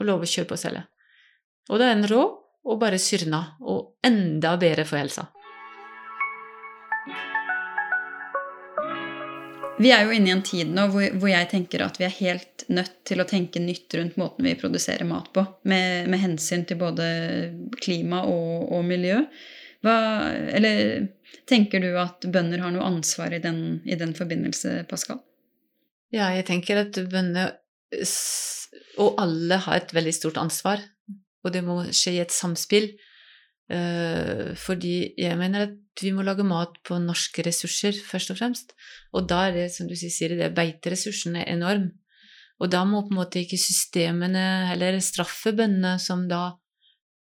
og 0.00 0.08
lov 0.08 0.24
å 0.24 0.28
kjøpe 0.28 0.56
og 0.56 0.60
selge. 0.60 0.82
Og 1.68 1.78
da 1.78 1.88
er 1.90 2.00
den 2.00 2.10
rå 2.10 2.22
og 2.68 2.80
bare 2.80 2.98
syrna, 3.00 3.40
og 3.62 3.94
enda 4.04 4.56
bedre 4.60 4.84
for 4.88 5.00
helsa. 5.00 5.28
Vi 9.78 9.90
er 9.94 10.04
jo 10.04 10.14
inne 10.14 10.32
i 10.32 10.34
en 10.34 10.42
tid 10.42 10.72
nå 10.74 10.88
hvor, 10.90 11.04
hvor, 11.20 11.28
jeg 11.30 11.48
tenker 11.52 11.84
at 11.84 12.00
vi 12.00 12.06
er 12.08 12.16
helt 12.18 12.64
nødt 12.72 12.96
til 13.06 13.22
å 13.22 13.26
tenke 13.28 13.62
nytt 13.62 13.94
rundt 13.94 14.18
måten 14.18 14.48
vi 14.48 14.56
produserer 14.58 15.06
mat 15.06 15.30
på, 15.34 15.44
med, 15.70 16.08
med 16.10 16.22
hensyn 16.22 16.64
til 16.66 16.80
både 16.80 17.06
klima 17.78 18.24
og, 18.26 18.66
og 18.74 18.82
miljø. 18.88 19.20
Hva, 19.86 19.94
eller 20.58 21.06
tenker 21.48 21.82
du 21.84 21.92
at 22.00 22.26
bønder 22.26 22.64
har 22.64 22.74
noe 22.74 22.88
ansvar 22.90 23.36
i 23.36 23.42
den, 23.42 23.80
i 23.86 23.98
den 23.98 24.16
forbindelse, 24.18 24.82
Pascal? 24.90 25.22
Ja, 26.10 26.32
jeg 26.34 26.48
tenker 26.48 26.82
at 26.82 26.98
bønder 27.12 27.54
og 28.98 29.20
alle 29.22 29.60
har 29.64 29.78
et 29.78 29.94
veldig 29.94 30.14
stort 30.16 30.40
ansvar, 30.40 30.82
og 31.44 31.54
det 31.54 31.62
må 31.64 31.80
skje 31.94 32.16
i 32.16 32.22
et 32.24 32.34
samspill. 32.34 32.90
Eh, 33.68 34.54
fordi 34.58 35.12
jeg 35.20 35.38
mener 35.38 35.68
at 35.68 35.76
vi 36.04 36.12
må 36.14 36.24
lage 36.26 36.46
mat 36.46 36.76
på 36.86 36.98
norske 37.02 37.42
ressurser, 37.46 37.96
først 38.06 38.32
og 38.34 38.38
fremst. 38.40 38.74
Og 39.16 39.28
da 39.30 39.46
er 39.48 39.56
det, 39.56 39.66
som 39.74 39.88
du 39.88 39.96
sier, 39.98 40.36
det 40.38 40.52
beiteressursene 40.56 41.44
er 41.44 41.56
enorm. 41.56 41.90
Og 42.58 42.70
da 42.72 42.82
må 42.86 43.04
på 43.06 43.14
en 43.14 43.20
måte 43.20 43.42
ikke 43.42 43.58
systemene 43.60 44.72
eller 44.72 44.98
straffe 45.04 45.52
bøndene 45.54 45.94
som 46.02 46.26
da 46.30 46.42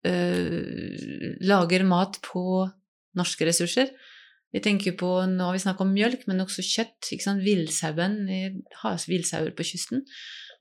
øh, 0.08 0.96
lager 1.44 1.84
mat 1.88 2.22
på 2.24 2.66
norske 3.20 3.48
ressurser. 3.48 3.92
Vi 4.56 4.62
tenker 4.64 4.96
på, 4.96 5.10
Nå 5.28 5.50
har 5.50 5.58
vi 5.58 5.64
snakket 5.66 5.84
om 5.84 5.92
mjølk, 5.92 6.24
men 6.30 6.44
også 6.46 6.64
kjøtt. 6.64 7.12
ikke 7.12 7.26
sant? 7.26 7.44
Villsauen 7.44 8.22
har 8.82 9.08
villsauer 9.12 9.52
på 9.52 9.68
kysten. 9.68 10.06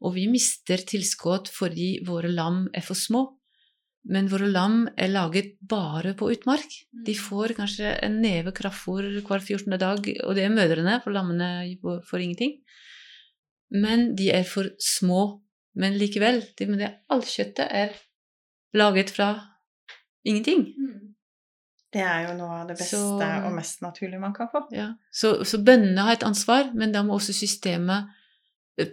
Og 0.03 0.16
vi 0.16 0.27
mister 0.27 0.83
tilskudd 0.83 1.50
fordi 1.55 2.00
våre 2.07 2.33
lam 2.33 2.66
er 2.74 2.83
for 2.83 2.98
små. 2.98 3.29
Men 4.05 4.29
våre 4.29 4.51
lam 4.51 4.83
er 5.01 5.09
laget 5.09 5.55
bare 5.64 6.12
på 6.19 6.29
utmark. 6.35 6.69
De 6.93 7.14
mm. 7.14 7.21
får 7.25 7.55
kanskje 7.57 7.95
en 8.05 8.19
neve 8.21 8.53
kraftfôr 8.53 9.07
hver 9.25 9.40
14. 9.40 9.79
dag, 9.81 10.11
og 10.27 10.35
det 10.37 10.45
er 10.45 10.53
mødrene, 10.53 10.99
for 11.05 11.14
lammene 11.14 11.49
får 11.81 12.25
ingenting. 12.27 12.59
Men 13.73 14.12
de 14.19 14.29
er 14.35 14.45
for 14.49 14.69
små. 14.79 15.40
Men 15.75 15.97
likevel, 15.99 16.43
det, 16.59 16.69
det, 16.79 16.90
alt 17.11 17.31
kjøttet 17.33 17.64
er 17.64 17.97
laget 18.77 19.11
fra 19.11 19.31
ingenting. 20.25 20.69
Mm. 20.77 21.14
Det 21.95 22.03
er 22.03 22.29
jo 22.29 22.37
noe 22.37 22.61
av 22.61 22.69
det 22.69 22.77
beste 22.77 22.99
så, 22.99 23.17
og 23.47 23.53
mest 23.55 23.83
naturlige 23.85 24.21
man 24.21 24.35
kan 24.35 24.51
få. 24.51 24.64
Ja. 24.75 24.90
Så, 25.14 25.37
så 25.47 25.61
bøndene 25.62 26.07
har 26.07 26.19
et 26.19 26.27
ansvar, 26.27 26.73
men 26.75 26.93
da 26.95 27.05
må 27.07 27.17
også 27.17 27.35
systemet 27.37 28.11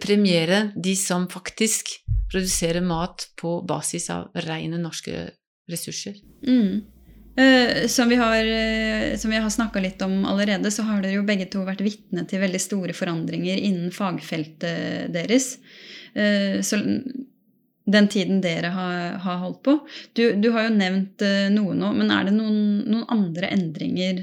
premiere 0.00 0.70
de 0.76 0.94
som 0.96 1.28
faktisk 1.30 1.88
produserer 2.32 2.80
mat 2.80 3.28
på 3.36 3.60
basis 3.68 4.10
av 4.10 4.30
rene 4.46 4.78
norske 4.80 5.30
ressurser. 5.70 6.14
Mm. 6.46 6.82
Uh, 7.32 7.86
som 7.88 8.08
vi 8.08 8.16
har, 8.20 8.44
uh, 8.44 9.42
har 9.42 9.50
snakka 9.50 9.80
litt 9.80 10.02
om 10.02 10.24
allerede, 10.28 10.70
så 10.70 10.84
har 10.84 11.02
dere 11.02 11.16
jo 11.16 11.26
begge 11.26 11.48
to 11.48 11.64
vært 11.64 11.80
vitne 11.80 12.26
til 12.28 12.42
veldig 12.42 12.60
store 12.60 12.96
forandringer 12.96 13.56
innen 13.56 13.92
fagfeltet 13.94 15.12
deres. 15.14 15.56
Uh, 16.12 16.60
så 16.60 16.80
den 17.92 18.06
tiden 18.12 18.42
dere 18.44 18.68
har, 18.70 19.16
har 19.24 19.40
holdt 19.42 19.62
på. 19.64 19.78
Du, 20.12 20.22
du, 20.38 20.52
har 20.54 20.68
jo 20.68 20.76
nevnt 20.76 21.24
noe 21.50 21.72
nå, 21.74 21.88
men 21.96 22.12
er 22.14 22.28
det 22.28 22.36
noen, 22.36 22.84
noen 22.86 23.08
andre 23.10 23.48
endringer 23.50 24.20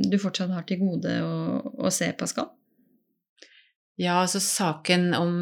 du 0.00 0.16
fortsatt 0.18 0.54
har 0.54 0.64
til 0.64 0.80
gode 0.80 1.12
å, 1.20 1.34
å 1.76 1.92
se, 1.92 2.08
Pascal? 2.16 2.48
Ja, 3.98 4.20
altså 4.22 4.40
saken 4.42 5.10
om 5.16 5.34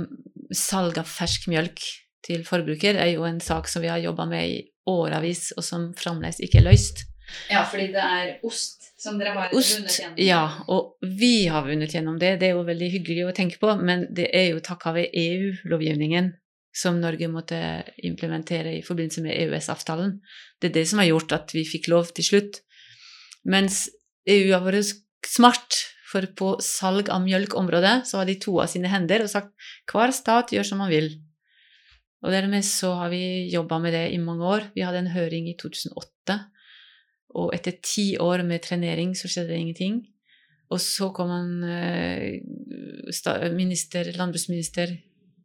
salg 0.55 0.99
av 0.99 1.09
fersk 1.11 1.49
mjølk 1.51 1.83
til 2.27 2.43
forbruker 2.47 2.99
er 2.99 3.13
jo 3.13 3.27
en 3.29 3.41
sak 3.45 3.69
som 3.71 3.85
vi 3.85 3.91
har 3.93 4.01
jobba 4.03 4.27
med 4.31 4.49
i 4.49 4.59
årevis, 4.89 5.53
og 5.57 5.65
som 5.67 5.91
fremdeles 5.99 6.41
ikke 6.45 6.63
er 6.63 6.71
løst. 6.71 7.05
Ja, 7.53 7.63
fordi 7.69 7.91
det 7.93 8.03
er 8.03 8.31
ost 8.47 8.89
som 8.99 9.19
dere 9.21 9.35
har 9.37 9.55
ost, 9.55 9.77
vunnet 9.77 9.99
gjennom? 10.01 10.19
Ja, 10.23 10.43
og 10.73 10.97
vi 11.21 11.47
har 11.53 11.67
vunnet 11.67 11.93
gjennom 11.95 12.19
det. 12.19 12.39
Det 12.41 12.49
er 12.49 12.57
jo 12.57 12.67
veldig 12.67 12.89
hyggelig 12.97 13.27
å 13.29 13.35
tenke 13.37 13.61
på, 13.61 13.71
men 13.79 14.07
det 14.17 14.31
er 14.35 14.53
jo 14.55 14.63
takka 14.65 14.95
ved 14.97 15.13
EU-lovgivningen 15.13 16.33
som 16.79 16.99
Norge 17.03 17.29
måtte 17.31 17.59
implementere 18.07 18.77
i 18.79 18.83
forbindelse 18.87 19.23
med 19.25 19.37
EØS-avtalen. 19.37 20.19
Det 20.61 20.71
er 20.71 20.75
det 20.81 20.87
som 20.91 21.03
har 21.03 21.11
gjort 21.11 21.35
at 21.37 21.55
vi 21.55 21.65
fikk 21.67 21.89
lov 21.93 22.11
til 22.17 22.27
slutt. 22.27 22.61
Mens 23.49 23.87
EU 24.29 24.51
har 24.53 24.65
vært 24.67 24.97
smart 25.27 25.79
for 26.09 26.25
på 26.39 26.51
salg 26.65 27.11
av 27.13 27.23
mjølkområdet 27.25 28.03
så 28.09 28.21
har 28.21 28.29
de 28.29 28.39
to 28.41 28.57
av 28.63 28.71
sine 28.73 28.91
hender 28.91 29.25
og 29.25 29.33
sagt 29.33 29.53
hver 29.93 30.15
stat 30.17 30.55
gjør 30.55 30.67
som 30.71 30.81
man 30.83 30.93
vil. 30.93 31.11
Og 32.25 32.35
dermed 32.35 32.65
så 32.67 32.95
har 32.99 33.13
vi 33.13 33.49
jobba 33.53 33.79
med 33.83 33.95
det 33.95 34.07
i 34.15 34.21
mange 34.23 34.47
år. 34.47 34.71
Vi 34.75 34.83
hadde 34.83 35.05
en 35.05 35.13
høring 35.13 35.47
i 35.51 35.57
2008, 35.61 36.39
og 37.39 37.53
etter 37.55 37.77
ti 37.85 38.09
år 38.19 38.43
med 38.47 38.65
trenering 38.65 39.13
så 39.19 39.31
skjedde 39.31 39.53
det 39.53 39.61
ingenting. 39.63 40.01
Og 40.75 40.81
så 40.83 41.13
kom 41.17 41.31
han 41.33 41.53
eh, 41.65 42.41
minister, 43.55 44.11
landbruksminister 44.17 44.97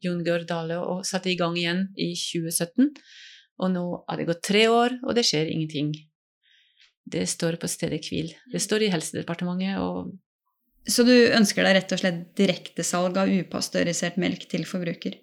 Jon 0.04 0.24
Gør 0.26 0.44
Dale 0.48 0.82
og 0.84 1.06
satte 1.08 1.32
i 1.32 1.38
gang 1.40 1.56
igjen 1.60 1.86
i 1.96 2.12
2017. 2.18 2.90
Og 3.64 3.72
nå 3.72 3.86
har 4.10 4.20
det 4.20 4.28
gått 4.28 4.44
tre 4.50 4.66
år, 4.72 4.98
og 5.06 5.16
det 5.16 5.24
skjer 5.28 5.52
ingenting. 5.54 5.94
Det 7.06 7.24
står 7.30 7.60
på 7.62 7.70
stedet 7.70 8.02
hvil. 8.10 8.34
Det 8.52 8.62
står 8.64 8.88
i 8.88 8.92
Helsedepartementet, 8.92 9.78
og 9.80 10.12
så 10.90 11.06
du 11.08 11.14
ønsker 11.14 11.64
deg 11.64 11.78
rett 11.78 11.94
og 11.96 12.02
slett 12.02 12.24
direktesalg 12.40 13.20
av 13.22 13.32
upasteurisert 13.32 14.18
melk 14.20 14.48
til 14.52 14.66
forbruker? 14.68 15.16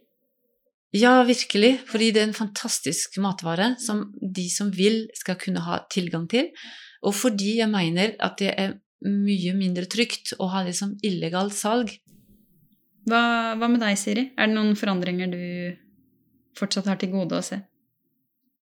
Ja, 0.96 1.20
virkelig. 1.22 1.76
Fordi 1.86 2.10
det 2.14 2.22
er 2.22 2.28
en 2.30 2.36
fantastisk 2.36 3.18
matvare 3.22 3.74
som 3.78 4.08
de 4.20 4.46
som 4.50 4.72
vil, 4.74 5.04
skal 5.14 5.38
kunne 5.38 5.62
ha 5.66 5.82
tilgang 5.92 6.26
til. 6.30 6.50
Og 7.06 7.14
fordi 7.16 7.58
jeg 7.60 7.70
mener 7.70 8.16
at 8.18 8.40
det 8.40 8.54
er 8.56 8.78
mye 9.06 9.52
mindre 9.56 9.86
trygt 9.88 10.34
å 10.40 10.50
ha 10.52 10.64
det 10.66 10.74
som 10.76 10.96
illegalt 11.06 11.56
salg. 11.56 11.92
Hva, 13.08 13.20
hva 13.56 13.68
med 13.70 13.80
deg, 13.80 13.96
Siri? 13.96 14.26
Er 14.36 14.50
det 14.50 14.56
noen 14.56 14.76
forandringer 14.76 15.30
du 15.32 15.44
fortsatt 16.58 16.90
har 16.90 16.98
til 17.00 17.12
gode 17.14 17.38
å 17.38 17.44
se? 17.44 17.62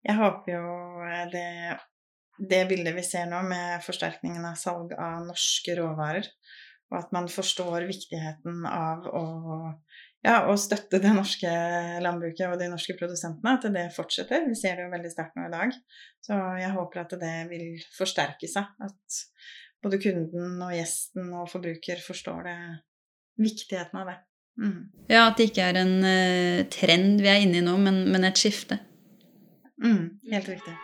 Jeg 0.03 0.19
håper 0.19 0.53
jo 0.53 0.63
det, 1.31 1.47
det 2.51 2.61
bildet 2.69 2.95
vi 2.95 3.03
ser 3.07 3.27
nå, 3.31 3.41
med 3.47 3.83
forsterkningen 3.83 4.45
av 4.47 4.59
salg 4.59 4.93
av 4.95 5.25
norske 5.27 5.75
råvarer, 5.79 6.27
og 6.93 6.99
at 6.99 7.13
man 7.15 7.27
forstår 7.31 7.87
viktigheten 7.89 8.67
av 8.69 9.07
å, 9.09 9.23
ja, 10.21 10.43
å 10.45 10.53
støtte 10.61 10.99
det 11.01 11.13
norske 11.15 11.49
landbruket 12.05 12.45
og 12.51 12.59
de 12.61 12.69
norske 12.69 12.93
produsentene, 12.99 13.55
at 13.57 13.65
det 13.73 13.87
fortsetter. 13.95 14.45
Vi 14.45 14.57
ser 14.59 14.77
det 14.77 14.85
jo 14.85 14.93
veldig 14.93 15.11
sterkt 15.11 15.39
nå 15.39 15.47
i 15.47 15.53
dag. 15.55 15.73
Så 16.23 16.37
jeg 16.61 16.69
håper 16.77 17.01
at 17.01 17.17
det 17.23 17.33
vil 17.49 17.65
forsterke 17.97 18.49
seg. 18.51 18.69
At 18.85 19.19
både 19.83 19.99
kunden 20.05 20.61
og 20.61 20.77
gjesten 20.77 21.33
og 21.33 21.49
forbruker 21.51 22.05
forstår 22.05 22.45
det, 22.51 22.57
viktigheten 23.41 24.03
av 24.03 24.11
det. 24.11 24.17
Mm. 24.61 24.81
Ja, 25.09 25.25
at 25.25 25.39
det 25.39 25.49
ikke 25.49 25.65
er 25.65 25.81
en 25.81 25.95
uh, 26.05 26.65
trend 26.69 27.23
vi 27.25 27.31
er 27.31 27.41
inne 27.41 27.63
i 27.63 27.65
nå, 27.65 27.73
men, 27.81 28.03
men 28.13 28.29
et 28.29 28.37
skifte. 28.37 28.77
Mm, 29.81 30.19
helt 30.29 30.53
riktig. 30.53 30.77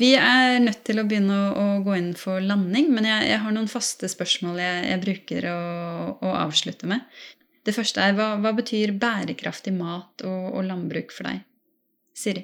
Vi 0.00 0.10
er 0.18 0.56
nødt 0.62 0.82
til 0.86 0.98
å 0.98 1.04
begynne 1.06 1.36
å, 1.36 1.50
å 1.54 1.66
gå 1.86 1.94
inn 2.00 2.10
for 2.18 2.42
landing, 2.42 2.90
men 2.94 3.06
jeg, 3.06 3.28
jeg 3.30 3.42
har 3.44 3.54
noen 3.54 3.70
faste 3.70 4.10
spørsmål 4.10 4.58
jeg, 4.58 4.80
jeg 4.90 5.02
bruker 5.04 5.46
å, 5.52 5.58
å, 6.18 6.32
avslutte 6.40 6.88
med. 6.90 7.04
Det 7.64 7.74
første 7.76 8.02
er 8.02 8.16
hva, 8.18 8.32
hva 8.42 8.52
betyr 8.56 8.96
bærekraftig 9.00 9.72
mat 9.76 10.24
og, 10.26 10.48
og, 10.50 10.64
landbruk 10.66 11.14
for 11.14 11.30
deg? 11.30 11.44
Siri? 12.14 12.42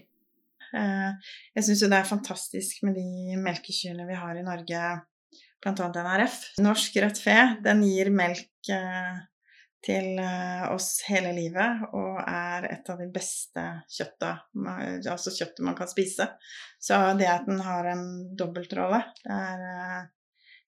Eh, 0.70 1.32
jeg 1.58 1.66
syns 1.66 1.82
jo 1.82 1.90
det 1.90 1.98
er 1.98 2.08
fantastisk 2.08 2.84
med 2.86 2.94
de 2.98 3.40
melkekyrne 3.42 4.06
vi 4.06 4.18
har 4.20 4.38
i 4.38 4.46
Norge, 4.46 4.84
bl.a. 5.60 5.90
NRF. 5.90 6.38
Norsk 6.62 7.02
rødt 7.02 7.18
fe, 7.20 7.36
den 7.66 7.82
gir 7.88 8.12
melk 8.14 8.70
eh, 8.70 9.18
til 9.84 10.18
eh, 10.20 10.64
oss 10.74 11.00
hele 11.08 11.32
livet 11.36 11.84
og 11.96 12.20
er 12.20 12.68
et 12.68 12.88
av 12.92 13.00
de 13.00 13.08
beste 13.12 13.64
kjøtta, 13.88 14.32
altså 15.08 15.32
kjøttet 15.32 15.64
man 15.64 15.76
kan 15.78 15.88
spise. 15.90 16.26
Så 16.80 16.98
det 17.18 17.28
at 17.30 17.46
den 17.48 17.62
har 17.64 17.88
en 17.88 18.06
dobbeltrolle, 18.36 19.02
det 19.24 19.36
er, 19.36 19.62
eh, 19.70 20.00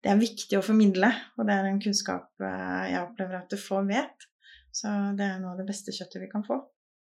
det 0.05 0.13
er 0.13 0.21
viktig 0.21 0.59
å 0.59 0.65
formidle, 0.65 1.09
og 1.37 1.49
det 1.49 1.57
er 1.57 1.69
en 1.69 1.81
kunnskap 1.83 2.45
eh, 2.45 2.83
jeg 2.93 3.05
opplever 3.05 3.41
at 3.41 3.53
du 3.53 3.61
få 3.61 3.81
vet. 3.89 4.29
Så 4.79 4.91
det 5.19 5.25
er 5.25 5.39
noe 5.41 5.55
av 5.55 5.63
det 5.63 5.69
beste 5.71 5.95
kjøttet 5.95 6.23
vi 6.23 6.29
kan 6.31 6.45
få. 6.47 6.61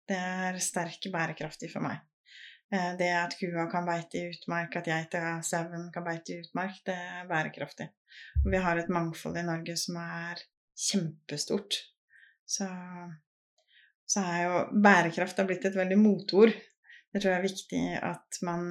Det 0.10 0.18
er 0.18 0.56
sterk 0.64 1.04
bærekraftig 1.14 1.70
for 1.70 1.86
meg. 1.86 2.00
Det 2.70 3.08
at 3.18 3.34
kua 3.38 3.64
kan 3.70 3.86
beite 3.86 4.18
i 4.18 4.30
utmark, 4.30 4.76
at 4.78 4.88
geita 4.90 5.20
sauen 5.46 5.88
kan 5.94 6.06
beite 6.06 6.34
i 6.36 6.44
utmark, 6.44 6.80
det 6.86 6.96
er 6.96 7.28
bærekraftig. 7.30 7.88
Og 8.44 8.50
vi 8.54 8.62
har 8.62 8.78
et 8.78 8.92
mangfold 8.94 9.38
i 9.42 9.46
Norge 9.46 9.76
som 9.78 9.98
er 10.02 10.42
kjempestort. 10.80 11.78
Så, 12.50 12.68
så 14.10 14.24
er 14.24 14.40
jo 14.46 14.62
bærekraft 14.84 15.42
har 15.42 15.50
blitt 15.50 15.68
et 15.70 15.78
veldig 15.78 16.00
motord. 16.02 16.54
Det 17.10 17.22
tror 17.22 17.34
jeg 17.34 17.40
er 17.40 17.48
viktig 17.48 17.84
at 18.06 18.40
man 18.46 18.70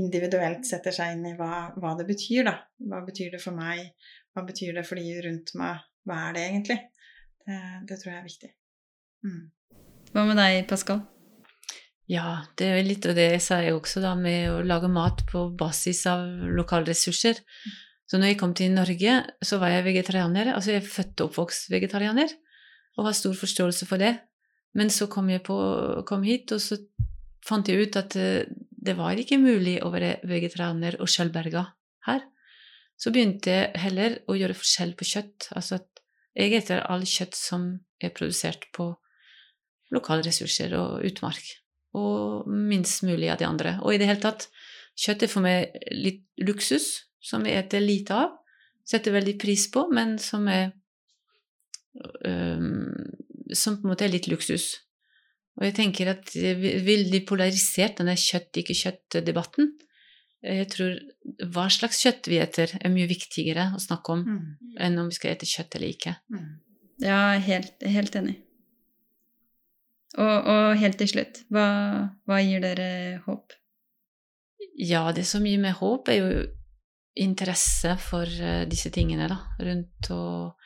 individuelt 0.00 0.66
setter 0.68 0.94
seg 0.94 1.16
inn 1.16 1.28
i 1.32 1.36
hva, 1.38 1.70
hva, 1.80 1.94
det 1.98 2.06
betyr, 2.08 2.44
da. 2.46 2.56
Hva 2.90 3.02
betyr 3.06 3.34
det 3.34 3.42
for 3.42 3.56
meg? 3.56 3.92
Hva 4.34 4.44
betyr 4.46 4.76
det 4.78 4.86
for 4.88 5.00
de 5.00 5.16
rundt 5.26 5.54
meg? 5.58 5.86
Hva 6.06 6.18
er 6.28 6.36
det 6.36 6.44
egentlig? 6.48 6.78
Det, 7.44 7.62
det 7.88 7.98
tror 8.00 8.12
jeg 8.12 8.20
er 8.20 8.28
viktig. 8.28 8.52
Mm. 9.26 9.40
Hva 10.14 10.26
med 10.28 10.38
deg, 10.40 10.60
Pascal? 10.70 11.02
Ja, 12.10 12.40
det 12.58 12.66
er 12.66 12.80
litt 12.82 13.06
av 13.06 13.14
det 13.14 13.28
jeg 13.36 13.42
sier 13.44 13.76
også, 13.76 14.02
da, 14.02 14.16
med 14.18 14.48
å 14.50 14.62
lage 14.66 14.90
mat 14.90 15.22
på 15.30 15.44
basis 15.58 16.02
av 16.10 16.24
lokalressurser. 16.58 17.38
Så 18.10 18.18
når 18.18 18.32
jeg 18.32 18.38
kom 18.40 18.54
til 18.58 18.72
Norge, 18.74 19.12
så 19.46 19.60
var 19.62 19.70
jeg 19.70 19.86
vegetarianer. 19.86 20.50
Altså 20.56 20.72
jeg 20.72 20.82
er 20.82 20.88
født 20.90 21.20
og 21.22 21.28
oppvokst 21.30 21.68
vegetarianer 21.70 22.32
og 22.98 23.06
har 23.06 23.14
stor 23.14 23.36
forståelse 23.38 23.86
for 23.86 24.02
det. 24.02 24.16
Men 24.74 24.90
så 24.90 25.06
kom 25.10 25.30
jeg 25.30 25.44
på, 25.46 25.56
kom 26.06 26.24
hit, 26.26 26.50
og 26.54 26.58
så 26.62 26.78
fant 27.46 27.68
jeg 27.70 27.86
ut 27.86 27.98
at 27.98 28.16
eh, 28.18 28.50
det 28.70 28.96
var 28.98 29.18
ikke 29.18 29.38
mulig 29.38 29.78
å 29.84 29.92
være 29.94 30.16
vegetarianer 30.26 30.98
og 31.02 31.10
sjølberga 31.10 31.64
her. 32.08 32.24
Så 33.00 33.12
begynte 33.14 33.54
jeg 33.54 33.80
heller 33.80 34.18
å 34.28 34.36
gjøre 34.36 34.56
forskjell 34.58 34.96
på 34.98 35.06
kjøtt. 35.08 35.50
Altså 35.56 35.78
at 35.78 36.02
jeg 36.36 36.54
eter 36.58 36.82
all 36.90 37.06
kjøtt 37.08 37.38
som 37.38 37.70
er 38.02 38.12
produsert 38.16 38.66
på 38.76 38.90
lokale 39.94 40.26
ressurser 40.26 40.74
og 40.78 41.06
utmark. 41.06 41.46
Og 41.98 42.50
minst 42.50 43.04
mulig 43.06 43.30
av 43.30 43.38
de 43.40 43.46
andre. 43.46 43.76
Og 43.82 43.94
i 43.94 44.02
det 44.02 44.10
hele 44.10 44.22
tatt, 44.22 44.48
kjøtt 44.98 45.24
er 45.26 45.32
for 45.32 45.46
meg 45.46 45.78
litt 45.94 46.26
luksus, 46.42 47.09
som 47.20 47.44
vi 47.44 47.54
eter 47.56 47.80
lite 47.84 48.16
av. 48.16 48.36
Setter 48.86 49.14
veldig 49.14 49.36
pris 49.38 49.66
på, 49.70 49.86
men 49.92 50.16
som 50.18 50.48
er 50.50 50.72
um, 52.24 52.94
Som 53.52 53.76
på 53.80 53.86
en 53.86 53.90
måte 53.92 54.04
er 54.06 54.12
litt 54.12 54.28
luksus. 54.30 54.76
Og 55.58 55.64
jeg 55.66 55.74
tenker 55.74 56.12
at 56.12 56.30
veldig 56.86 57.24
polarisert, 57.26 57.98
denne 57.98 58.14
kjøtt-ikke-kjøtt-debatten. 58.16 59.72
Jeg 60.46 60.68
tror 60.72 60.94
hva 61.52 61.66
slags 61.68 61.98
kjøtt 62.00 62.30
vi 62.30 62.38
eter, 62.40 62.70
er 62.78 62.92
mye 62.94 63.08
viktigere 63.10 63.72
å 63.74 63.80
snakke 63.82 64.14
om 64.14 64.22
Mm. 64.24 64.76
enn 64.78 64.98
om 65.02 65.08
vi 65.10 65.18
skal 65.18 65.34
ete 65.34 65.48
kjøtt 65.50 65.74
eller 65.76 65.90
ikke. 65.90 66.14
Mm. 66.32 66.46
Ja, 67.02 67.18
helt, 67.42 67.82
helt 67.82 68.16
enig. 68.16 68.36
Og, 70.16 70.46
og 70.54 70.78
helt 70.80 70.98
til 70.98 71.08
slutt, 71.10 71.42
hva, 71.50 71.66
hva 72.26 72.38
gir 72.42 72.62
dere 72.64 73.20
håp? 73.26 73.52
Ja, 74.78 75.10
det 75.12 75.26
som 75.26 75.44
gir 75.46 75.60
meg 75.60 75.76
håp, 75.82 76.08
er 76.08 76.16
jo 76.22 76.46
interesse 77.18 77.96
for 77.98 78.26
eh, 78.26 78.66
disse 78.70 78.92
tingene, 78.94 79.28
da, 79.30 79.38
rundt 79.64 80.10
og 80.14 80.56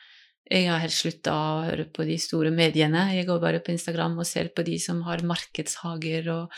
Jeg 0.45 0.67
har 0.69 0.77
helt 0.77 0.93
slutta 0.93 1.31
å 1.33 1.61
høre 1.65 1.87
på 1.89 2.03
de 2.05 2.19
store 2.21 2.51
mediene. 2.53 3.07
Jeg 3.15 3.25
går 3.25 3.39
bare 3.41 3.63
på 3.65 3.71
Instagram 3.73 4.19
og 4.21 4.27
ser 4.29 4.51
på 4.53 4.61
de 4.61 4.75
som 4.77 4.99
har 5.07 5.23
markedshager 5.25 6.27
og 6.29 6.53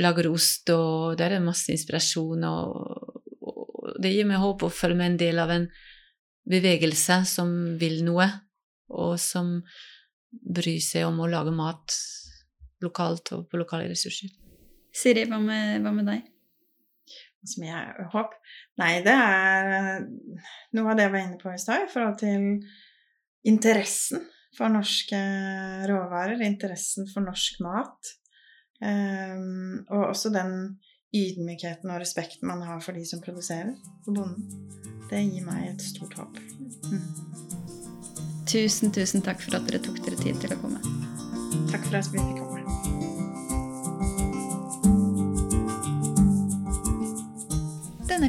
lager 0.00 0.30
ost, 0.30 0.70
og 0.72 1.18
der 1.20 1.34
er 1.36 1.44
masse 1.44 1.68
inspirasjon, 1.68 2.46
og, 2.48 3.20
og 3.44 4.00
det 4.00 4.14
gir 4.14 4.24
meg 4.24 4.40
håp 4.40 4.64
å 4.64 4.72
følge 4.72 4.96
med 4.96 5.10
en 5.10 5.18
del 5.20 5.42
av 5.42 5.52
en 5.52 5.68
bevegelse 6.48 7.18
som 7.28 7.52
vil 7.76 8.00
noe, 8.06 8.24
og 8.88 9.20
som 9.20 9.58
bryr 10.32 10.80
seg 10.80 11.04
om 11.04 11.20
å 11.20 11.28
lage 11.28 11.52
mat 11.52 11.92
lokalt 12.80 13.34
og 13.36 13.44
på 13.50 13.60
lokale 13.60 13.90
ressurser. 13.92 14.32
Siri, 14.96 15.26
hva 15.28 15.36
med, 15.44 15.82
hva 15.84 15.92
med 15.92 16.08
deg? 16.08 16.24
Som 17.50 17.64
jeg 17.66 18.08
håper 18.12 18.56
Nei, 18.80 18.92
det 19.04 19.14
er 19.14 19.70
eh, 19.76 20.06
noe 20.76 20.92
av 20.92 20.98
det 20.98 21.06
jeg 21.06 21.14
var 21.14 21.24
inne 21.24 21.40
på 21.40 21.52
i 21.52 21.60
stad, 21.60 21.86
i 21.86 21.92
forhold 21.92 22.18
til 22.20 22.48
interessen 23.46 24.24
for 24.56 24.72
norske 24.72 25.18
råvarer, 25.88 26.40
interessen 26.44 27.08
for 27.12 27.24
norsk 27.24 27.60
mat. 27.64 28.16
Um, 28.80 29.86
og 29.88 30.10
også 30.10 30.32
den 30.34 30.52
ydmykheten 31.16 31.90
og 31.92 32.00
respekten 32.00 32.48
man 32.48 32.64
har 32.66 32.80
for 32.84 32.96
de 32.96 33.04
som 33.08 33.22
produserer, 33.24 33.76
for 34.04 34.16
bonden. 34.16 34.48
Det 35.10 35.22
gir 35.22 35.46
meg 35.46 35.70
et 35.70 35.86
stort 35.86 36.16
håp. 36.18 36.40
Mm. 36.90 37.06
Tusen, 38.46 38.92
tusen 38.92 39.24
takk 39.26 39.40
for 39.42 39.58
at 39.58 39.68
dere 39.68 39.82
tok 39.82 40.02
dere 40.04 40.18
tid 40.20 40.42
til 40.42 40.56
å 40.56 40.60
komme. 40.60 40.82
Takk 41.70 41.88
for 41.88 42.00
at 42.00 42.12
vi 42.12 42.20
fikk 42.20 42.42
komme. 42.42 42.55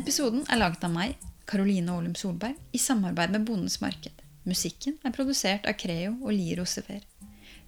Episoden 0.07 0.45
er 0.47 0.61
laget 0.61 0.85
av 0.87 0.91
meg, 0.93 1.17
Karoline 1.51 1.91
Aalum 1.91 2.13
Solberg, 2.15 2.55
i 2.71 2.79
samarbeid 2.79 3.33
med 3.33 3.43
Bondens 3.43 3.81
Marked. 3.83 4.21
Musikken 4.47 4.95
er 5.03 5.11
produsert 5.11 5.67
av 5.67 5.75
Creo 5.75 6.13
og 6.21 6.31
Lie 6.31 6.55
Rosefer. 6.55 7.01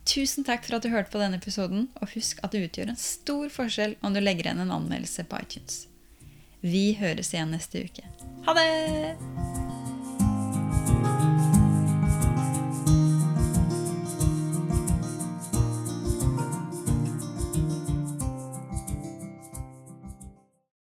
Tusen 0.08 0.48
takk 0.48 0.64
for 0.64 0.78
at 0.78 0.86
du 0.86 0.94
hørte 0.94 1.12
på 1.12 1.20
denne 1.20 1.36
episoden, 1.42 1.90
og 2.00 2.14
husk 2.16 2.40
at 2.40 2.56
det 2.56 2.64
utgjør 2.70 2.94
en 2.94 3.02
stor 3.02 3.52
forskjell 3.52 3.98
om 4.00 4.16
du 4.16 4.22
legger 4.24 4.48
igjen 4.48 4.64
en 4.64 4.72
anmeldelse 4.78 5.28
på 5.28 5.42
iTunes. 5.44 5.82
Vi 6.64 6.94
høres 7.02 7.34
igjen 7.36 7.52
neste 7.52 7.84
uke. 7.90 8.08
Ha 8.48 8.56
det! 8.56 9.79